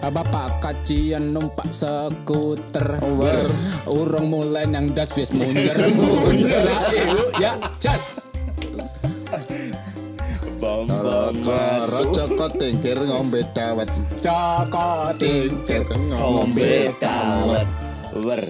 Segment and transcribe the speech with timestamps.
[0.00, 2.98] Bapak kacian numpak skuter
[3.84, 6.64] Urung mulai yang das wis mundur mundur
[7.36, 8.08] Ya, jas.
[10.60, 12.12] Bambang Karo masuk.
[12.12, 13.88] Joko tingkir ngombe dawet.
[14.20, 17.68] Joko tingkir ngombe dawet.
[18.12, 18.44] Wer.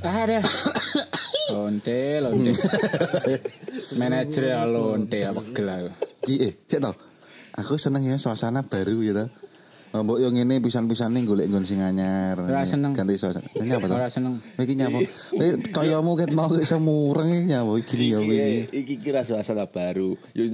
[0.00, 0.40] Ada
[1.88, 2.52] Lonte, lonte
[4.00, 5.96] Manajer ya lonte apa gelar
[6.28, 6.92] eh, cek tau.
[7.56, 9.24] Aku seneng ya suasana baru gitu.
[9.88, 12.36] Mbok yo ngene pisan-pisane golek nggon sing anyar.
[12.36, 12.92] Ora seneng.
[12.92, 13.48] Ganti suasana.
[13.56, 13.94] Ini apa to?
[13.96, 15.00] Ora seneng Iki nyapa?
[15.40, 18.60] Eh kayamu ket mau iso mureng iki nyapa iki ya Iki iki.
[18.76, 20.12] iki kira suasana baru.
[20.36, 20.44] Yo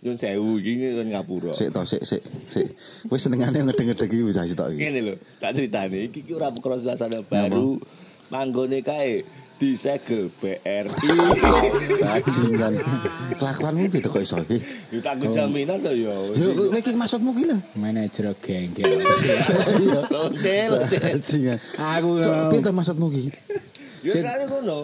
[0.00, 1.52] Yun sewu iki kan ngapura.
[1.52, 2.72] Sik to, sik sik sik.
[3.12, 4.80] Wis senengane ngedeng-ngedeng iki wis tok iki.
[4.80, 7.76] Ngene lho, tak critani iki ki ora perkara suasana baru.
[8.32, 9.28] Manggone kae
[9.60, 10.88] disegel BRI.
[12.00, 12.72] Bajingan.
[13.36, 14.58] Kelakuanmu gitu kok iso iki.
[14.88, 16.32] Yo tak jaminan to yo.
[16.32, 17.56] Yo iki maksudmu ki lho.
[17.76, 20.00] Manajer gengge Iya.
[20.08, 20.96] Lonte, lonte.
[20.96, 21.58] Bajingan.
[21.76, 23.22] Aku piye to maksudmu ki?
[24.00, 24.78] Yo kan ngono.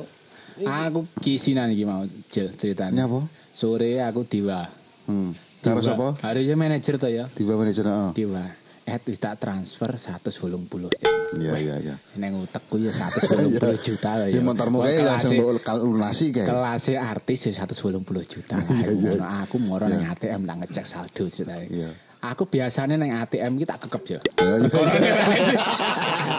[0.61, 3.25] Aku kisinan iki mau Jel, ceritane Nyapa?
[3.53, 4.69] Sore aku diwa
[5.07, 5.33] Hmm.
[5.63, 5.87] Karo Diwa.
[5.87, 6.07] sapa?
[6.19, 8.11] Harusnya manajer to ya Tiba manajer heeh.
[8.13, 8.43] Diwa
[8.87, 10.95] Eh wis tak transfer 180
[11.35, 11.95] Iya iya iya.
[12.15, 15.43] Neng utek ku ya 180 juta lah Ya motormu kae langsung
[15.91, 16.47] lunasi kae.
[16.47, 17.99] kelasnya artis ya 180
[18.31, 18.55] juta.
[18.79, 19.43] Iya, iya.
[19.43, 21.67] Aku moro nang ATM tak ngecek saldo ceritanya.
[21.67, 21.91] Iya.
[22.31, 24.19] Aku biasanya nang ATM kita kekep ya.
[24.47, 25.59] Ya, iya.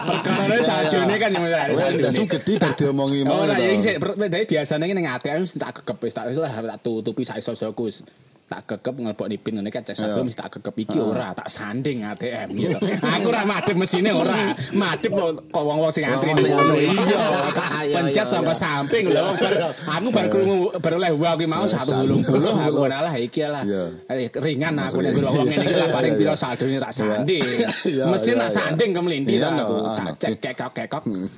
[0.08, 1.44] Perkara saldo ini kan yang
[2.00, 3.40] ndasmu gede bar diomongi mau.
[3.40, 8.00] Oh, nah, ya biasanya nang ATM tak kekep tak lah tak tutupi sak iso-isoku wis.
[8.48, 10.24] Tak kekep ngelpok pin ngene kan cek saldo Iya.
[10.24, 12.80] mesti tak kekep iki ora tak sanding ATM gitu.
[13.12, 14.56] Aku ora madhep mesine ora.
[14.72, 16.48] Madhep kok wong-wong sing antri antri.
[16.88, 18.60] Iya, Iya, pencet iya, sampai iya.
[18.60, 19.24] samping lho.
[19.36, 22.24] Bar- Aku baru krungu baru oleh wah ki mau 180
[22.64, 23.62] aku malah iki lah.
[23.62, 23.84] Iya.
[24.08, 27.44] Eh, Ringan aku nek wong ngene iki lah paling piro saldone tak sanding.
[27.88, 28.56] Iya, Mesin iya, tak iya.
[28.56, 29.74] sanding ke melindi Iya, ta aku.
[29.76, 31.02] no, Tak cek kekok-kekok.
[31.04, 31.28] Hmm.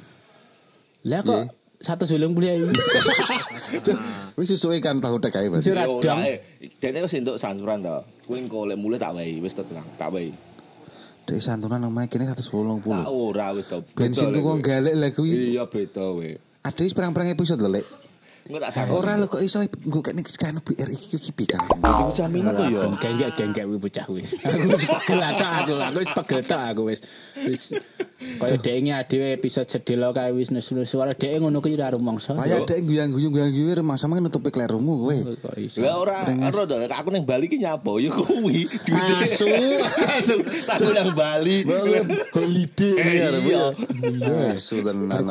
[1.06, 1.43] Lah kok
[1.81, 2.69] satu sulung beli ayu.
[4.39, 5.73] Wis susuke kan tahu tek ae berarti.
[5.73, 6.45] Ora eh.
[6.77, 8.05] Dene wis entuk santuran to.
[8.29, 10.33] Kuwi engko lek mulai tak wehi, wis tenang, tak wehi.
[11.25, 12.85] Dek santunan omahe kene 180.
[12.85, 13.81] Tak ora wis to.
[13.97, 15.33] Bensin ku kok lek, galek lah kuwi.
[15.33, 15.57] kuwi.
[15.57, 16.37] Iya beda we.
[16.61, 17.85] Ada perang-perang episode lho, Lek.
[18.49, 19.01] Engko tak sanggup.
[19.03, 21.61] Ora lho kok iso nggo kene sekarang BR iki ki piye kan.
[21.69, 22.81] Iku jaminan to yo.
[22.97, 24.23] Genggek genggek wi bocah kuwi.
[24.25, 27.00] Aku wis pegel aku, aku wis pegel aku wis.
[27.45, 27.62] Wis
[28.41, 32.37] kaya dhek dhewe episode sedelo kae wis nesu-nesu ora dhek ngono kuwi ora rumangsa.
[32.37, 35.17] Kaya dek guyang-guyung guyang-guyung rumah sama kan nutupi klerumu kowe.
[35.37, 35.55] Kok.
[35.81, 38.65] Lah ora ora to, aku ning Bali ki nyapo yo kuwi.
[39.21, 39.47] Asu.
[40.17, 40.37] Asu.
[40.65, 41.65] Tak nang Bali.
[42.33, 43.29] Holiday Iya.
[43.45, 43.65] ya.
[44.55, 45.27] Asu tenan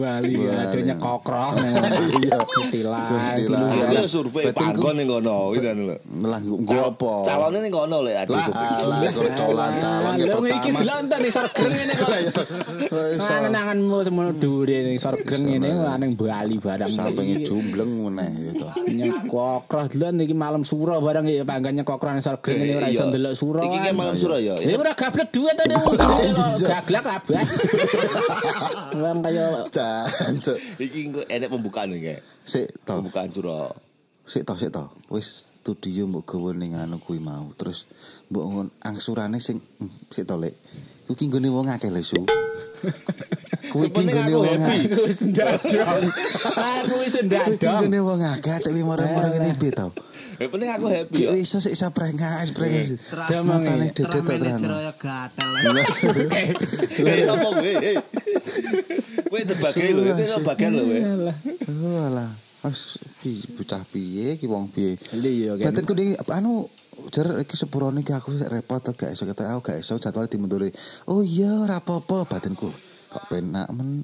[0.00, 2.38] Bali adanya kokroh Iya.
[2.46, 2.94] Kutilan.
[2.96, 3.56] Aku tilu.
[3.92, 5.96] yo survei panggon ning kono, kan lho.
[6.22, 7.12] Lah nggo apa?
[7.22, 8.68] Calonnya ning kono lek aku Lah survei.
[8.70, 10.78] alah kok calon-calon ya Lah, iki pertama.
[10.80, 12.08] delonten ning sorgen ngene kok.
[13.18, 15.68] Angen-angenmu semono dhuwure ning sorgen ngene
[15.98, 16.90] ning Bali barang.
[16.92, 18.66] Sampinge jumbleng meneh gitu.
[18.86, 23.10] nyekokroh delon iki malam suro barang ya panggane kokroh ning sorgen ngene ora iso Iya.
[23.10, 23.60] ndelok suro.
[23.62, 24.54] Iki ki malam suro ya.
[24.56, 26.66] Ya ora gablek duit to ning Iya.
[26.70, 27.44] gaglak abah.
[28.96, 29.44] Wong kaya.
[30.76, 32.16] Iki engko enek pembukaan iki.
[32.46, 33.02] Sik to.
[33.02, 33.74] Pembukaan suro.
[34.26, 34.86] Sik to sik to.
[35.10, 37.50] Wis studio mbok gawe ning anu kuwi mau.
[37.58, 37.90] Terus
[38.30, 40.54] mbok ngon angsurane sing hmm, sik to lek.
[41.10, 42.22] Ku ki nggone wong akeh lho su.
[43.74, 44.94] Kuwi ki nggone wong akeh.
[44.94, 45.20] aku wis.
[46.54, 47.82] Aku Kuwi ndadong.
[47.82, 49.90] nggone wong akeh atik moro-moro ngene piye to.
[50.36, 51.30] Ya penting aku happy yo.
[51.32, 52.92] iso sik iso prengas prengas.
[53.26, 54.04] Demang Matane iki.
[54.04, 54.82] dedet to manajer terang.
[54.84, 55.48] ya gatel.
[57.00, 57.72] Eh sapa kowe?
[57.80, 57.96] Eh.
[59.26, 61.00] Kowe terbagi lho, itu iso bagian lho kowe.
[62.04, 62.30] Alah.
[63.22, 64.98] Pi- bocah piye ki wong piye.
[65.12, 65.70] Iya kan.
[65.70, 66.66] Batinku di anu
[67.08, 70.26] jar iki sepurone iki aku sik repot to gak iso kata aku gak iso jadwal
[70.26, 70.68] dimunduri.
[71.06, 72.68] Oh iya ora apa-apa batinku
[73.06, 74.02] kok penak men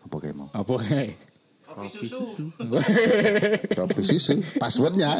[0.00, 1.12] apa kayak mau Apa kae?
[1.74, 2.54] Kopi susu.
[3.78, 5.18] kopi susu passwordnya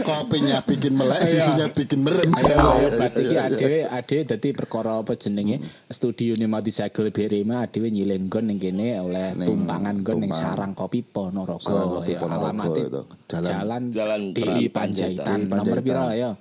[0.00, 1.28] kopinya bikin melek Iya.
[1.28, 7.12] susunya bikin merem Ayo iki adewe adewe dadi perkara apa jenenge studio ne mau disegel
[7.12, 10.56] Berema adewe nyilin gon ning kene oleh tumpangan gon ning Tumpang.
[10.56, 12.00] sarang kopi Ponorogo.
[12.02, 13.00] Ya, itu.
[13.28, 15.46] Jalan- Jalan di Panjaitan.
[15.46, 16.32] Nomor piro ya?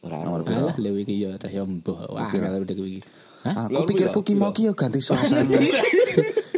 [0.00, 0.70] Nomor piro?
[0.70, 2.06] Alah lewi iki ya terus ya mbuh.
[2.06, 2.46] Wah, Piro?
[2.46, 3.00] kalau udah iki.
[3.42, 3.66] Hah?
[3.66, 5.42] aku pikirku ki mau ki yo ganti suasana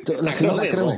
[0.09, 0.97] Cuk, lagi tak.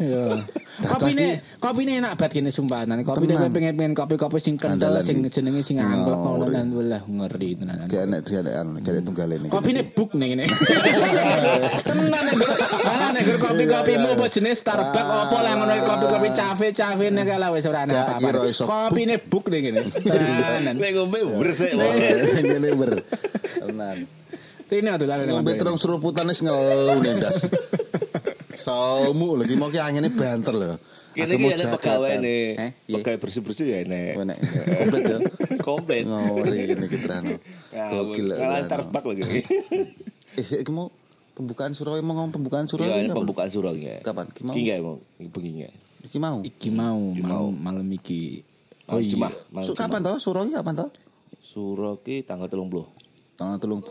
[0.81, 1.27] Kopine
[1.61, 2.89] kopine enak banget kene sumpah.
[2.89, 3.53] Nang kopine Tenang.
[3.53, 7.85] pengen pengen kopi-kopi sing kental sing jenenge sing angklek ngono dan walah ngeri tenan.
[7.85, 10.45] kayak enek dia ada anu nih Kopi ini buk nih ini.
[11.91, 12.37] Tenan nih.
[12.87, 17.85] Mana nek kopi-kopimu apa jenis Starbucks apa lah ngono kopi-kopi cafe-cafe nek ala wis ora
[17.85, 18.29] ana Gak apa-apa.
[18.31, 19.81] kira iso Kopine buk ning ngene.
[20.01, 20.75] Tenan.
[20.81, 21.77] Nek ngombe bersih.
[21.77, 22.91] Ngene ber.
[23.61, 23.99] Tenan.
[24.71, 26.95] Rene dolan nang Ngombe terus seruputane wis ngelu
[28.61, 30.77] Saumu lagi mau ki angine banter lho.
[31.11, 31.75] Kene iki ana jagatan.
[31.75, 32.45] pegawai nih.
[32.55, 32.97] Eh, iya.
[33.03, 34.15] Pegawai bersih-bersih ya nek.
[34.21, 34.39] Enak.
[34.79, 35.19] Komplit ya.
[35.67, 36.05] Komplit.
[36.07, 37.35] Ngori ini kita Rano.
[37.75, 38.27] Gokil.
[38.31, 38.69] Ngalah Rano.
[38.71, 39.23] Starbucks lagi.
[40.39, 40.87] Eh, iki mau
[41.35, 43.19] pembukaan surau mau ngomong pembukaan surau Iya, ini kapan?
[43.25, 43.99] pembukaan surau ya.
[44.07, 44.27] Kapan?
[44.31, 44.55] Ki mau?
[44.55, 45.67] Ki mau, bengi.
[46.07, 46.37] Iki mau.
[46.47, 48.47] Iki mau malam malam iki.
[48.91, 49.35] Oh, Jumat.
[49.75, 50.17] kapan toh?
[50.23, 50.89] Surau iki kapan toh?
[51.43, 52.87] Surau ki tanggal 30.
[53.35, 53.83] Tanggal telung.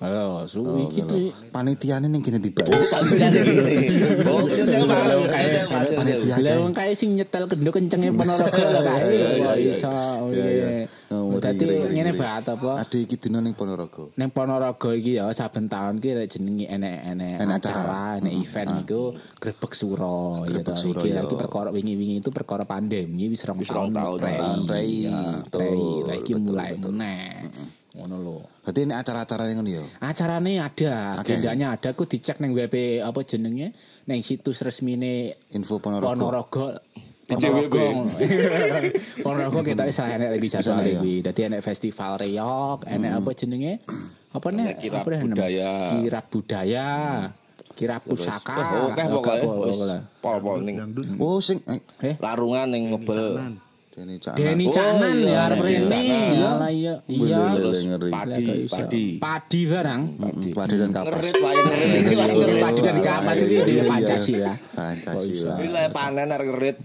[0.00, 1.28] Halo, su Oh, iki gitu.
[1.52, 2.64] Panitiane ning kene tiba.
[2.64, 3.76] Panitia gini.
[4.24, 4.96] Oh, itu saya mas.
[4.96, 5.88] Halo, Itu kayak- saya mas.
[5.92, 6.34] panitia.
[6.40, 9.02] Lah wong kae sing nyetel kenduk kencenge Ponorogo lho kae.
[9.04, 9.72] Iya, iya, Kok iya.
[9.76, 9.92] iso.
[10.32, 10.68] Iya, iya.
[11.12, 12.72] Oh, ngeri, Dadi ngene banget apa?
[12.80, 14.08] Ade iki dina ning Ponorogo.
[14.16, 19.02] Neng Ponorogo iki ya saben taun ki rek jenenge enek-enek Enek acara, enek event iku
[19.36, 20.80] grebek suro ya Grebek to.
[20.80, 24.64] suro, Iki lagi perkara wingi-wingi itu perkara pandemi wis rong Wis rong taun taun.
[24.64, 27.76] Lah iki betul, mulai meneh.
[27.90, 28.36] Ngono lho.
[28.62, 29.84] Berarti ini acara-acara yang ngono ya.
[29.98, 31.34] Acarane ada, Oke.
[31.34, 31.90] agendanya ada.
[31.90, 33.74] Ku dicek neng WP apa jenenge,
[34.06, 36.06] neng situs resmine Info Ponorogo.
[36.06, 36.66] Ponorogo.
[37.26, 37.86] Ponorogo.
[39.26, 41.02] Ponorogo kita wis enek lagi jadwal iya.
[41.02, 41.14] iki.
[41.26, 43.72] Dadi enek festival reok, enek apa jenenge?
[44.30, 44.64] Apa nih?
[44.78, 45.26] Kirab namanya?
[45.34, 45.72] budaya.
[45.98, 46.88] Kirab budaya.
[47.74, 48.54] Kirab pusaka.
[48.54, 49.42] Oh, Oke pokoknya.
[49.42, 49.98] Apa, Wis, pokoknya.
[50.22, 50.76] Pol-pol ning
[51.18, 53.58] Oh sing eh, Eh, larungan ning ngebel.
[53.90, 54.38] Deni Cak.
[54.38, 55.88] Deni Oh, Canan iya, ya arep rene.
[55.90, 56.30] Canan.
[56.30, 56.94] Ya lah iya.
[57.10, 57.38] Iya.
[58.06, 59.04] Padi, padi.
[59.18, 60.02] Padi barang.
[60.14, 61.10] Mm, Padi dan kapas.
[61.10, 62.62] Ngerit wae ngerit iki ngerit.
[62.62, 63.82] padi dan kapas iki itu iya.
[63.84, 64.52] Pancasila.
[64.78, 65.54] Pancasila.
[65.58, 66.76] Wis wae panen arek ngerit.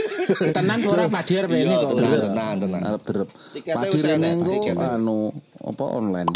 [0.58, 1.90] Tenan ora padi arep rene Iya, kok.
[2.26, 2.80] tenan, tenan.
[2.82, 3.28] Arab derep.
[3.54, 4.28] Padi wis rene
[4.74, 5.30] anu
[5.62, 6.26] apa online.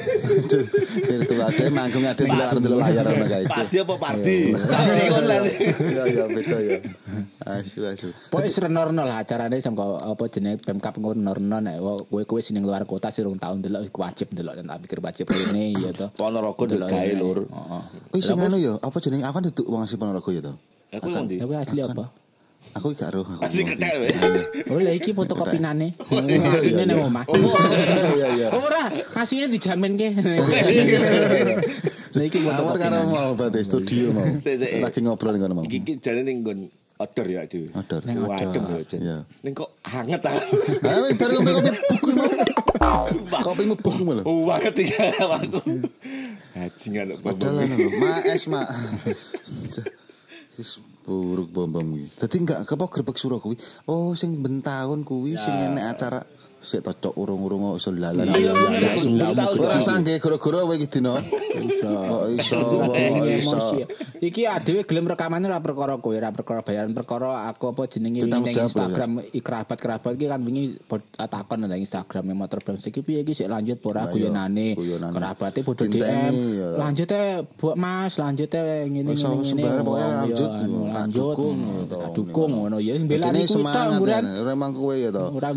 [0.00, 3.44] Virtual ade manggung ade ndelok ndelok layar ana kae.
[3.46, 4.38] Padi apa padi?
[4.52, 5.46] Padi online.
[5.80, 6.78] Iya iya beda ya.
[7.40, 8.08] Asu asu.
[8.28, 12.60] Pokoke wis reno-reno lah acarane sangka apa jenenge Pemkap ngono-reno nek wo- kowe kowe sing
[12.60, 16.06] luar kota sih rong tahun delok wajib delok dan tak pikir wajib rene ya to.
[16.14, 17.48] Ponorogo gawe lur.
[17.48, 17.82] Heeh.
[18.12, 20.52] Wis sing anu ya, apa jenenge aku kan duduk wong asli Ponorogo ya to.
[20.90, 21.38] Aku ngondi.
[21.40, 22.04] Ya kowe asli apa?
[22.78, 23.42] Aku gak roh aku.
[23.42, 24.14] Asli kethek wae.
[24.70, 25.98] Oh lah iki fotokopinane.
[25.98, 27.26] Asline nang omah.
[28.14, 28.46] Iya iya.
[28.54, 28.86] Ora,
[29.18, 30.14] asline dijamin ke.
[32.10, 34.26] Lah iki Awar karo mau berarti studio mau.
[34.82, 35.64] Lagi ngobrol ngono mau.
[35.66, 36.66] Iki ki jane ning nggon
[36.98, 37.70] odor ya, Dewi.
[37.70, 38.02] Odor.
[38.02, 38.26] Ning.
[38.26, 39.00] Wadem ya, Jen.
[39.02, 39.16] Iya.
[39.46, 40.34] Ning kok hangat ah.
[40.90, 42.30] Ayo bar kopi kopi buku mau.
[43.46, 44.22] Kopi mu buku mau lho.
[44.26, 45.60] Oh, banget iki aku.
[46.58, 47.18] Hajingan kok.
[47.22, 48.62] Padahal lho, ma es ma.
[51.10, 52.06] Buruk bom bom kuwi.
[52.22, 53.58] Dadi enggak kepo grebek suro kuwi.
[53.90, 56.22] Oh sing ben taun kuwi sing enek acara
[56.60, 58.28] sik tocok urung-urung kok iso lalan.
[58.36, 58.52] Iya.
[59.56, 61.16] Ora sangge gara-gara kowe iki dino.
[61.16, 63.56] Kok iso kok Ini iso.
[63.56, 63.78] emosi.
[64.20, 68.52] Iki adewe gelem rekamane ora perkara kowe, ora perkara bayaran perkara aku apa jenenge ning
[68.52, 70.76] jawab, Instagram kerabat-kerabat iki kan wingi
[71.16, 74.68] takon nang Instagram motor brand iki piye iki sik lanjut ora iya, guyonane.
[75.16, 76.32] Kerabate padha DM.
[76.60, 76.68] ya.
[76.76, 77.24] Lanjut e
[77.56, 80.50] buat Mas, lanjut e ngene ngene iya, lanjut,
[80.92, 81.36] lanjut.
[82.12, 84.20] dukung, ngono ya belani kuwi ya.
[84.44, 85.24] Ora kowe ya to.
[85.32, 85.50] Ora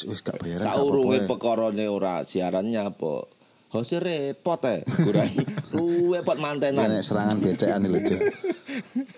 [0.00, 0.64] wis- wis gak bayaran.
[0.64, 3.28] Saurunge pekorone ora siarannya apa.
[3.70, 4.82] Hose repot eh.
[4.82, 5.30] Kurang
[5.70, 6.90] luwe pot Ya mantenan.
[6.90, 8.20] nek serangan becekan lho, Cuk.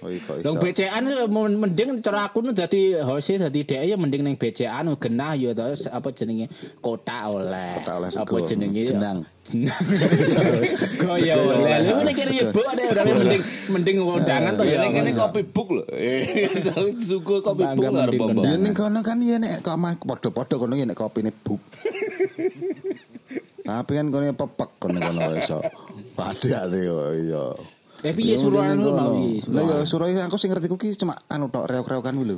[0.02, 1.28] Oh iya kok Dong iso.
[1.30, 5.54] Men- mending cara aku nu dadi host dadi dhek ya mending ning BCAN genah ya
[5.54, 6.50] to apa jenenge
[6.82, 7.80] kota oleh.
[7.84, 9.18] Kotak oleh apa jenenge Jenang.
[9.46, 9.76] Jenang.
[10.80, 11.78] Sego ya oleh.
[11.84, 14.76] Lu nek kene ya buk deh ora mending mending undangan to Ya ya.
[14.82, 15.84] ning kene kopi book lho.
[15.94, 16.50] Eh,
[16.98, 18.40] suku kopi book arep apa.
[18.42, 21.60] Ya ning kono kan ya nek padha-padha kono ya nek kopine buk.
[23.62, 25.58] Tapi kan kono pepek kono kono iso.
[26.18, 27.44] Padane yo iya.
[28.02, 29.46] Eh piye suruhan lu mau iki?
[29.54, 32.36] Lah ya suruh aku sing ngerti ku ki cuma anu tok reok-reokan kuwi lho.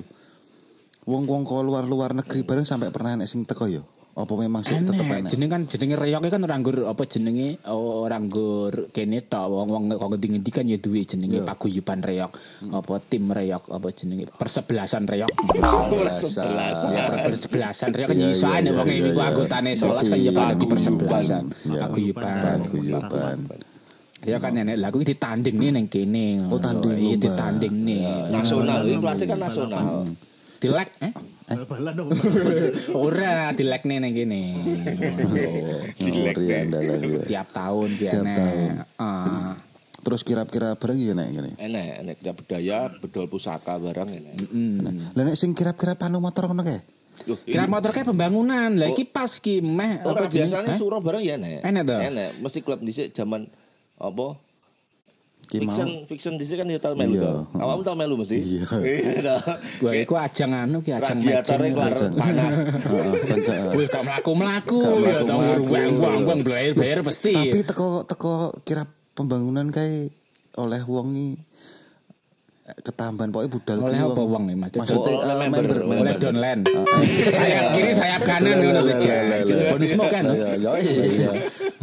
[1.09, 3.83] Wong-wong kok luar-luar negeri bareng sampai pernah nek sing teko yo.
[4.14, 5.26] Apa memang sih tetep enak?
[5.26, 9.42] jeneng kan jenenge reyoke kan ora nggur apa jenenge oh, ora nggur kene tok.
[9.44, 11.42] Wong-wong kok ngendi-ngendi kan ya duwe jenenge Iya.
[11.44, 12.30] paguyuban reyok
[12.71, 15.26] apa tim reyok apa jenenge persebelasan reyok
[16.14, 16.88] Sebelasan.
[16.88, 19.25] ya per- persebelasan reyok kan Iya, iya, wong iya, ini iya.
[19.26, 21.42] anggotane sebelas kan ya pagi persebelasan.
[21.66, 22.37] Paguyuban.
[22.38, 23.38] Paguyuban.
[24.23, 26.26] ya kan nenek lagu iki ditanding nih neng kene.
[26.49, 28.30] Oh, tanding iya ditanding nih.
[28.30, 30.06] Nasional, ini kan nasional.
[30.56, 31.12] dilek eh
[31.44, 32.08] Bal-balan dong.
[33.04, 34.42] ora dilek nih neng kene
[35.94, 36.62] Dilek, Ngori Nek.
[36.64, 37.22] andalan ya.
[37.28, 38.24] tiap tahun Tiap tahun.
[38.24, 39.52] biasanya ah
[40.04, 41.50] Terus kira-kira bareng ya nek ngene.
[41.56, 44.36] Enek, enek kira budaya, bedol pusaka barang enek.
[44.52, 45.16] Mm.
[45.16, 46.84] Lah nek sing kira-kira panu motor ngono kae.
[47.48, 48.68] Kira motor kayak pembangunan.
[48.76, 51.64] Lah iki pas ki meh jeneng- biasanya suro barang ya enek.
[51.64, 51.96] Enek toh?
[51.96, 53.48] Enek, mesti klub dhisik zaman
[53.96, 54.36] apa
[55.44, 55.60] Mau.
[55.60, 57.22] Fiction fiction dhisik kan ya tau melu Iya.
[57.22, 57.32] to.
[57.56, 58.38] Awakmu tau melu mesti.
[58.38, 58.66] Iya.
[58.84, 59.34] Iya.
[59.78, 61.20] Gua iku ajang anu ki ajang
[62.14, 62.56] panas.
[63.74, 65.68] Wis gak mlaku-mlaku ya to mlaku-mlaku.
[65.96, 67.32] buang-buang bayar-bayar pasti.
[67.32, 68.32] Tapi teko teko
[68.62, 70.10] kira pembangunan kae
[70.54, 71.28] oleh wong iki
[72.64, 74.70] eh, ketambahan pokoknya budal Oleh apa wong iki, Mas?
[74.72, 76.60] Maksudnya Oh, oleh eh, member, member, oleh downline.
[77.30, 79.24] sayap kiri sayap kanan ngono lho Jan.
[79.74, 80.24] Bonus mau kan.
[80.32, 81.30] Iya, iya, iya.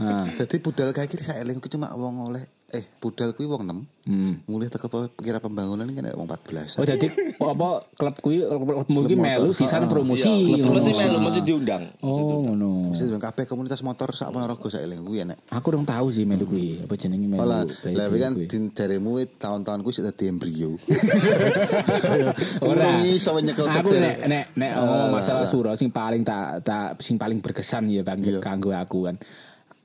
[0.01, 4.07] Nah, Jadi budal kae iki saya eling cuma wong oleh eh budal kuwi wong 6.
[4.07, 4.33] hmm.
[4.47, 6.79] Mulai teko kira pembangunan kan ada wong 14.
[6.79, 7.07] Oh jadi
[7.51, 10.25] apa klub kuwi klubmu Klub melu sisan Ah, promosi.
[10.25, 11.91] Iya, mesti melu mesti diundang.
[11.99, 12.95] Oh ngono.
[12.95, 15.43] Mesti dengan kabeh komunitas motor sak Ponorogo saya eling kuwi enek.
[15.49, 16.79] Aku dong tahu sih melu kuwi.
[16.81, 17.43] Apa jenenge melu?
[17.83, 18.33] Bayi lah kan
[18.71, 20.79] jaremu kuwi tahun-tahun kuwi sik dadi embrio.
[22.63, 23.03] Ora.
[23.03, 25.51] Iso nyekel Aku nek nek nek Ah, masalah lah.
[25.51, 28.39] suro sing paling tak tak sing paling berkesan ya Bang Iya.
[28.39, 29.17] kanggo aku kan.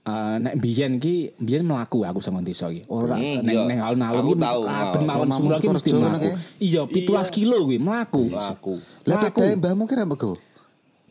[0.07, 2.87] Eh nek biyen ki biyen mlaku aku sama desa ki.
[2.87, 3.67] Ora Hmm, neng iya.
[3.67, 4.63] neng alun-alun ki mau.
[5.03, 6.29] mawon suro ki mesti mlaku.
[6.63, 8.31] Iya 17 kilo kuwi mlaku.
[8.31, 8.79] Aku.
[9.03, 9.39] Lah Mlaku.
[9.43, 10.39] pedae mbahmu kira mbego.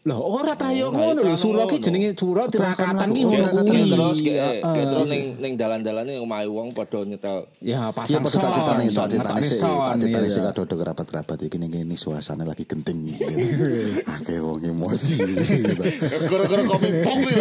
[0.06, 3.64] Loh ora trayo Ora, ngono lho ora suro ki jenenge suro tirakatan ki Oh, tirakatan.
[3.66, 3.82] kuwi.
[3.90, 4.62] Terus Heeh.
[4.64, 7.50] kayak terus ning ning dalan-dalane omahe wong padha nyetel.
[7.60, 10.30] Ya Iya pasang son, Cacetane iya.
[10.30, 13.12] sih kadang kerabat-kerabat iki ning kene suasana lagi genting.
[14.16, 15.20] Akeh wong emosi.
[16.32, 17.34] Gara-gara kopi pong kuwi.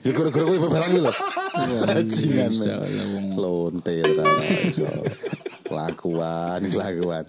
[0.00, 1.12] Ya gara-gara kowe iki lho.
[1.84, 2.50] Bajingan.
[2.56, 3.26] Bisa, ya, wong.
[3.36, 4.00] Lonte.
[5.70, 7.24] Kelakuan, kelakuan.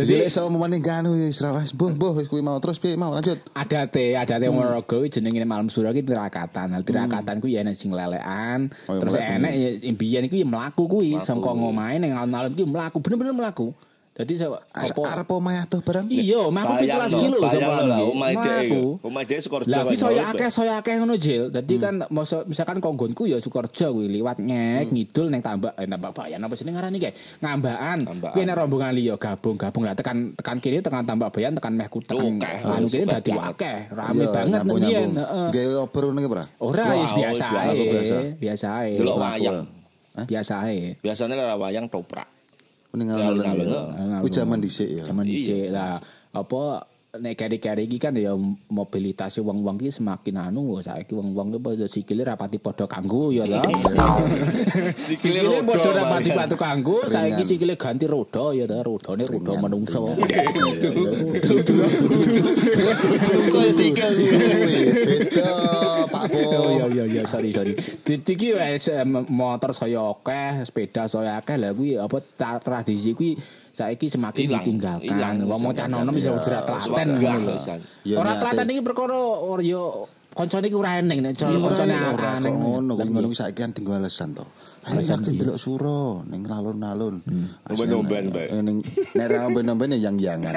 [0.00, 3.12] Jadi lek sama maning kanu wis ra wis mbuh mbuh kuwi mau terus piye mau
[3.12, 3.36] lanjut.
[3.52, 6.72] ada teh ada teh Ponorogo jenenge malam suro ki tirakatan.
[6.72, 10.46] Nah, tirakatan ku ya enek sing lelekan, Oh, ya terus enek ya impian iku ya
[10.48, 13.76] mlaku kuwi sangka ngomahe ning alun-alun ki mlaku bener-bener mlaku.
[14.12, 16.04] Dadi saya apa arep omahe atuh barang.
[16.06, 17.56] Iya, mlaku 17 kilo iki.
[18.04, 18.68] omahe dhek.
[18.68, 18.84] Mlaku.
[19.00, 19.72] Omahe dhek Sukoharjo.
[19.72, 21.48] Lah kan, saya akeh saya akeh ngono Jil.
[21.48, 21.82] Dadi Hmm.
[21.82, 26.38] kan masa- misalkan konggonku ya Sukoharjo kuwi liwat ngek ngidul ning tambak eh tambak bayan
[26.38, 27.12] apa jenenge ngarani kae?
[27.40, 27.98] Ngambakan.
[28.04, 28.32] Tambaan.
[28.36, 32.36] Kuwi nek rombongan liya gabung-gabung lah tekan tekan kene tekan tambak bayan tekan meh tekan
[32.68, 33.54] anu kene Oke dadi banget.
[33.56, 33.78] akeh.
[33.90, 34.60] Rame Iya, banget.
[35.16, 35.80] Heeh.
[35.80, 36.44] Oper ngono ki, Bra.
[36.60, 37.80] Ora Wah, wis biasa ae.
[37.80, 38.16] biasa.
[38.36, 38.92] Biasa ae.
[39.00, 39.58] Delok wayang.
[40.28, 41.00] Biasa ae.
[41.00, 42.28] Biasanya lara wayang toprak.
[42.92, 44.20] Ning Ya, alun-alun.
[44.20, 45.04] Kuwi zaman dhisik ya.
[45.08, 45.96] Zaman dhisik lah
[46.32, 48.32] apa nek kari-kari iki kan ya
[48.72, 53.68] mobilitas wong-wong ki semakin anu saiki wong-wong ki padha sikile rapati padha kanggo ya ta.
[54.96, 60.08] Sikile Sikile padha rapati padha kanggo saiki sikile ganti roda ya ta rodane roda menungso.
[63.52, 64.12] Saya sikil.
[65.04, 65.52] Beda,
[66.08, 66.40] Pak Bo.
[66.48, 67.22] Oh iya iya iya.
[67.28, 67.76] Sorry sorry.
[67.76, 71.60] Dadi ki wis eh, motor saya akeh, sepeda saya akeh.
[71.60, 73.36] Lah kuwi apa tra- tradisi kuwi
[73.72, 75.08] saiki semakin Hilang, ditinggalkan.
[75.08, 77.78] hilang, Wong mau canom bisa Iya, ora telaten ngono pisan.
[78.04, 78.40] Ya, Ora niate.
[78.44, 79.18] telaten iki perkara
[79.64, 79.82] yo
[80.32, 82.92] kancane iki ora eneng nek Ora kancane ora Lah, ngono
[83.24, 84.44] kuwi saiki kan tinggal alasan to.
[84.82, 87.22] Alasan iki delok suro ning alun-alun.
[87.70, 88.46] Nomben-nomben, Mbak.
[88.50, 88.82] Eh, Ning
[89.14, 90.50] nek ra nomben-nomben ya yang-yangan.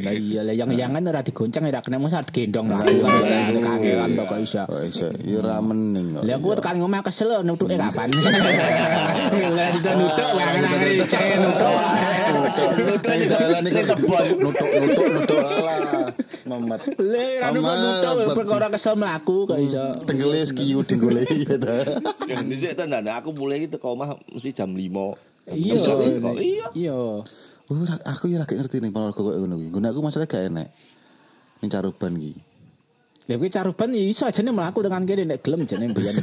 [0.00, 4.22] Lah iya lah yang yangan ora digoncang ora kena mesti gendong lah kan kangelan to
[4.24, 4.64] kok iso.
[4.72, 6.24] Oh iso, ya ra mening kok.
[6.24, 8.08] Lah aku tekan ngomong kesel nutuke kapan.
[8.08, 11.76] Lah itu nutuk wae kan ngene cek nutuk.
[12.88, 14.24] Nutuk dalan iki tebon.
[14.40, 15.44] Nutuk nutuk nutuk
[16.48, 18.34] ora nutuk nutuk Mamat.
[18.34, 19.84] perkara kesel mlaku kok iso.
[20.02, 21.74] Tenggele skiu dinggole gitu.
[22.24, 24.80] Ya dhisik tenan aku mulai iki teko omah mesti jam 5.
[25.48, 25.74] Iya.
[26.40, 26.66] Iya.
[26.72, 26.96] Iya.
[27.68, 29.84] Oh, ra- aku ya lagi ngerti ning Ponorogo kok ngono kuwi.
[29.84, 30.68] Aku masalah gak enek.
[31.60, 32.32] Ning caruban iki.
[33.28, 36.16] Ya kuwi caruban ya iso ajane mlaku tekan kene nek gelem jenenge mbiyen.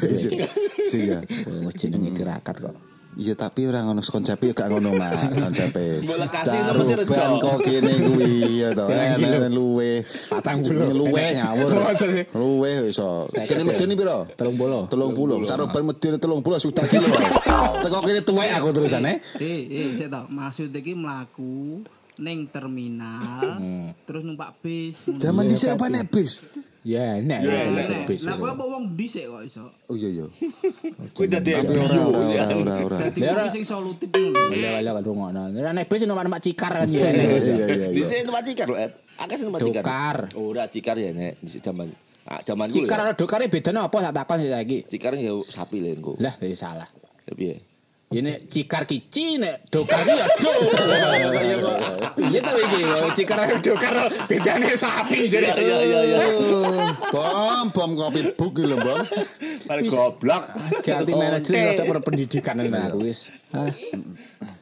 [0.90, 1.22] Sih ya.
[1.46, 2.74] Oh jenenge tirakat kok.
[3.16, 6.04] Iya tapi ora ngono konsepnya gak ngono mah konsepe.
[6.04, 7.24] Mbok lekasi itu mesti rejo.
[7.40, 8.86] Kok kene kuwi ya to.
[9.56, 10.04] Luwe.
[10.28, 10.92] Patang puluh.
[10.92, 11.72] luwe ngawur.
[11.96, 12.28] Sih?
[12.36, 13.32] Luwe iso.
[13.32, 14.28] Kene medeni piro?
[14.36, 14.92] Telung bolo.
[14.92, 15.48] 30.
[15.48, 17.08] Caruban medeni 30 sudah kilo.
[17.88, 19.24] Teko kene tuwek aku terusane.
[19.40, 20.26] Eh, eh, saya tahu.
[20.36, 23.60] Maksud iki mlaku ning terminal,
[24.08, 25.04] terus numpak bis.
[25.20, 26.40] Zaman dhisik apa nek bis?
[26.86, 28.22] Ya, nek Ya, ya, bis.
[28.22, 29.74] Lah kowe apa wong dhisik kok iso?
[29.90, 30.26] Oh iya iya.
[31.18, 32.14] Kuwi dadi ora bio.
[32.14, 32.46] ora ya.
[32.46, 32.98] ora ora ora.
[33.10, 33.50] Dadi Ya, wong ora.
[33.50, 34.54] sing solutif ngono.
[34.54, 35.44] Iya, iya kan rungokno.
[35.50, 37.10] Nek nek bis nomor mak cikar kan ya.
[37.10, 37.88] Iya iya iya.
[37.90, 38.94] Dhisik numpak cikar lho, Ed.
[39.18, 39.82] Akeh sing numpak cikar.
[39.82, 40.18] Dokar.
[40.38, 41.90] Ora cikar ya nek dhisik zaman.
[42.30, 42.86] Ah, zaman dulu.
[42.86, 43.04] Cikar ya.
[43.10, 44.78] karo dokare bedane apa tak takon sih saiki.
[44.86, 46.14] Cikar ya sapi lho engko.
[46.22, 46.90] Lah, jadi salah.
[47.26, 47.58] Ya piye?
[48.06, 50.54] Ini cikar kici nek dokar ya do.
[52.22, 52.80] Iya ta iki
[53.18, 53.94] cikar karo dokar
[54.30, 55.50] bedane sapi jadi.
[55.58, 56.18] Iya iya iya.
[57.10, 59.02] Bom bom kopi buk lho, Bom.
[59.66, 60.54] Mari goblok.
[60.86, 63.34] Ganti manajer rada berpendidikan nah aku wis.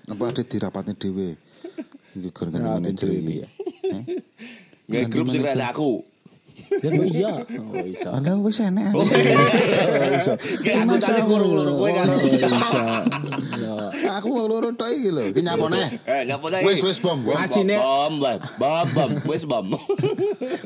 [0.07, 1.35] Apa ada di rapatnya dhewe?
[2.15, 3.33] Iki gara ganti Rapat manajer iki.
[3.43, 3.47] iya.
[4.88, 6.12] Nggak grup sing rene aku.
[6.82, 7.34] Ya iya.
[7.74, 8.10] Oh iso.
[8.10, 8.89] Alah wis enek.
[10.63, 12.08] Nggak aku tadi kurung lho kowe kan.
[12.10, 12.18] Oh.
[13.60, 13.74] Ya.
[14.18, 15.30] aku wong loro tok iki lho.
[15.34, 16.01] Ki nyapone.
[16.06, 16.63] Eh, nyapa lagi?
[16.65, 17.22] Wis wis bom.
[17.24, 19.65] Bom, Asine- bom, bom, bom, bom, wis bom.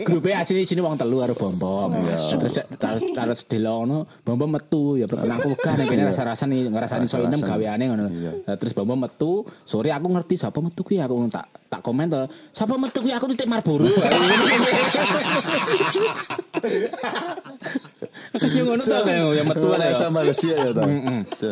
[0.04, 1.92] Grupe asine sini wong telu karo bom-bom.
[2.08, 7.20] Terus terus terus delono bom-bom metu ya perkenalan aku wegah nek kene rasa-rasane ngrasani so
[7.22, 8.04] inem gaweane ngono.
[8.48, 12.24] Lah, Terus bom-bom metu, sore aku ngerti sapa metu kuwi aku tak tak komen to.
[12.55, 13.88] Sapa metu kuwi aku titik Marlboro.
[18.38, 18.97] Aku ngono to
[19.33, 19.93] ya metu ya.
[19.95, 21.51] sama Malaysia ya to.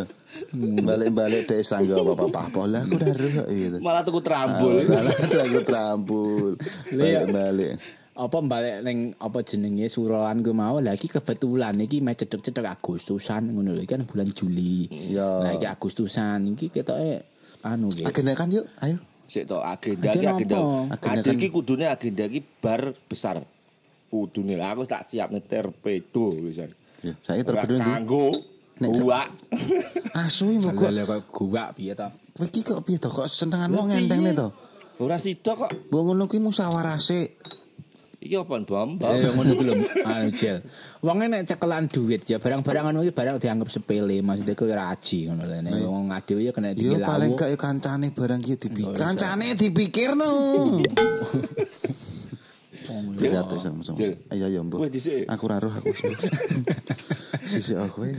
[0.84, 2.62] Balik-balik dek sangga apa-apa.
[2.68, 3.78] Lah aku udah roh gitu.
[3.80, 4.76] Malah tuku trambul.
[4.84, 6.60] Aku trampul.
[6.92, 7.24] Iya.
[7.26, 7.74] Balik-balik.
[8.16, 13.76] apa balik neng apa jenenge suroan gue mau lagi kebetulan iki meh cedek-cedek Agustusan ngono
[13.76, 14.88] lho kan bulan Juli.
[15.12, 15.44] Ya.
[15.44, 17.28] Lah iki Agustusan iki ketoke
[17.68, 18.08] anu gitu.
[18.08, 19.04] Agenda kan yuk, ayo.
[19.26, 20.58] Sik to agenda Agenda iki agenda.
[20.96, 23.42] kan- iki kudune agenda iki bar besar.
[24.06, 26.70] Kudune lah aku tak siap ngeter pedo wisan.
[27.02, 27.86] Ya, saya Ora terpedul ndi?
[27.86, 28.26] kanggo
[28.76, 29.28] Nek cek- uak.
[30.22, 30.90] Asu iki kok.
[30.90, 32.08] Lah kok gua piye to?
[32.32, 33.10] Kowe iki kok piye to?
[33.10, 34.34] Kok senengan Lah, wong enteng piye?
[34.34, 34.48] to?
[34.98, 35.72] Ora sida kok.
[35.90, 37.34] Wong ngono kuwi musyawarah sik.
[38.26, 38.58] Iki apa?
[38.66, 38.98] Bom.
[38.98, 39.76] Ya ngono kuwi lho.
[40.02, 40.66] Anu jel.
[41.06, 45.46] Wong nek cekelan duit ya barang-barang anu iki barang dianggap sepele maksudnya kuwi raji ngono
[45.46, 45.58] lho.
[45.62, 47.06] Nek wong adewe ya kena Yo dilawu.
[47.06, 48.98] paling gak yo kancane barang ki dipikir.
[48.98, 50.32] Kancane dipikirno.
[53.16, 53.98] Jatuh sama sama.
[54.34, 54.90] Ayo yo mbok.
[55.30, 55.94] Aku ra roh aku.
[57.54, 58.10] Sisi aku.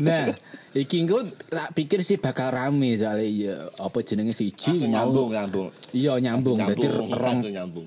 [0.00, 0.32] Nah,
[0.72, 1.20] iki engko
[1.52, 5.68] tak pikir sih bakal rame soalnya ya apa jenenge siji nyambung nyambung.
[5.92, 6.56] Iya nyambung.
[6.64, 7.12] Dadi rong
[7.44, 7.86] nyambung.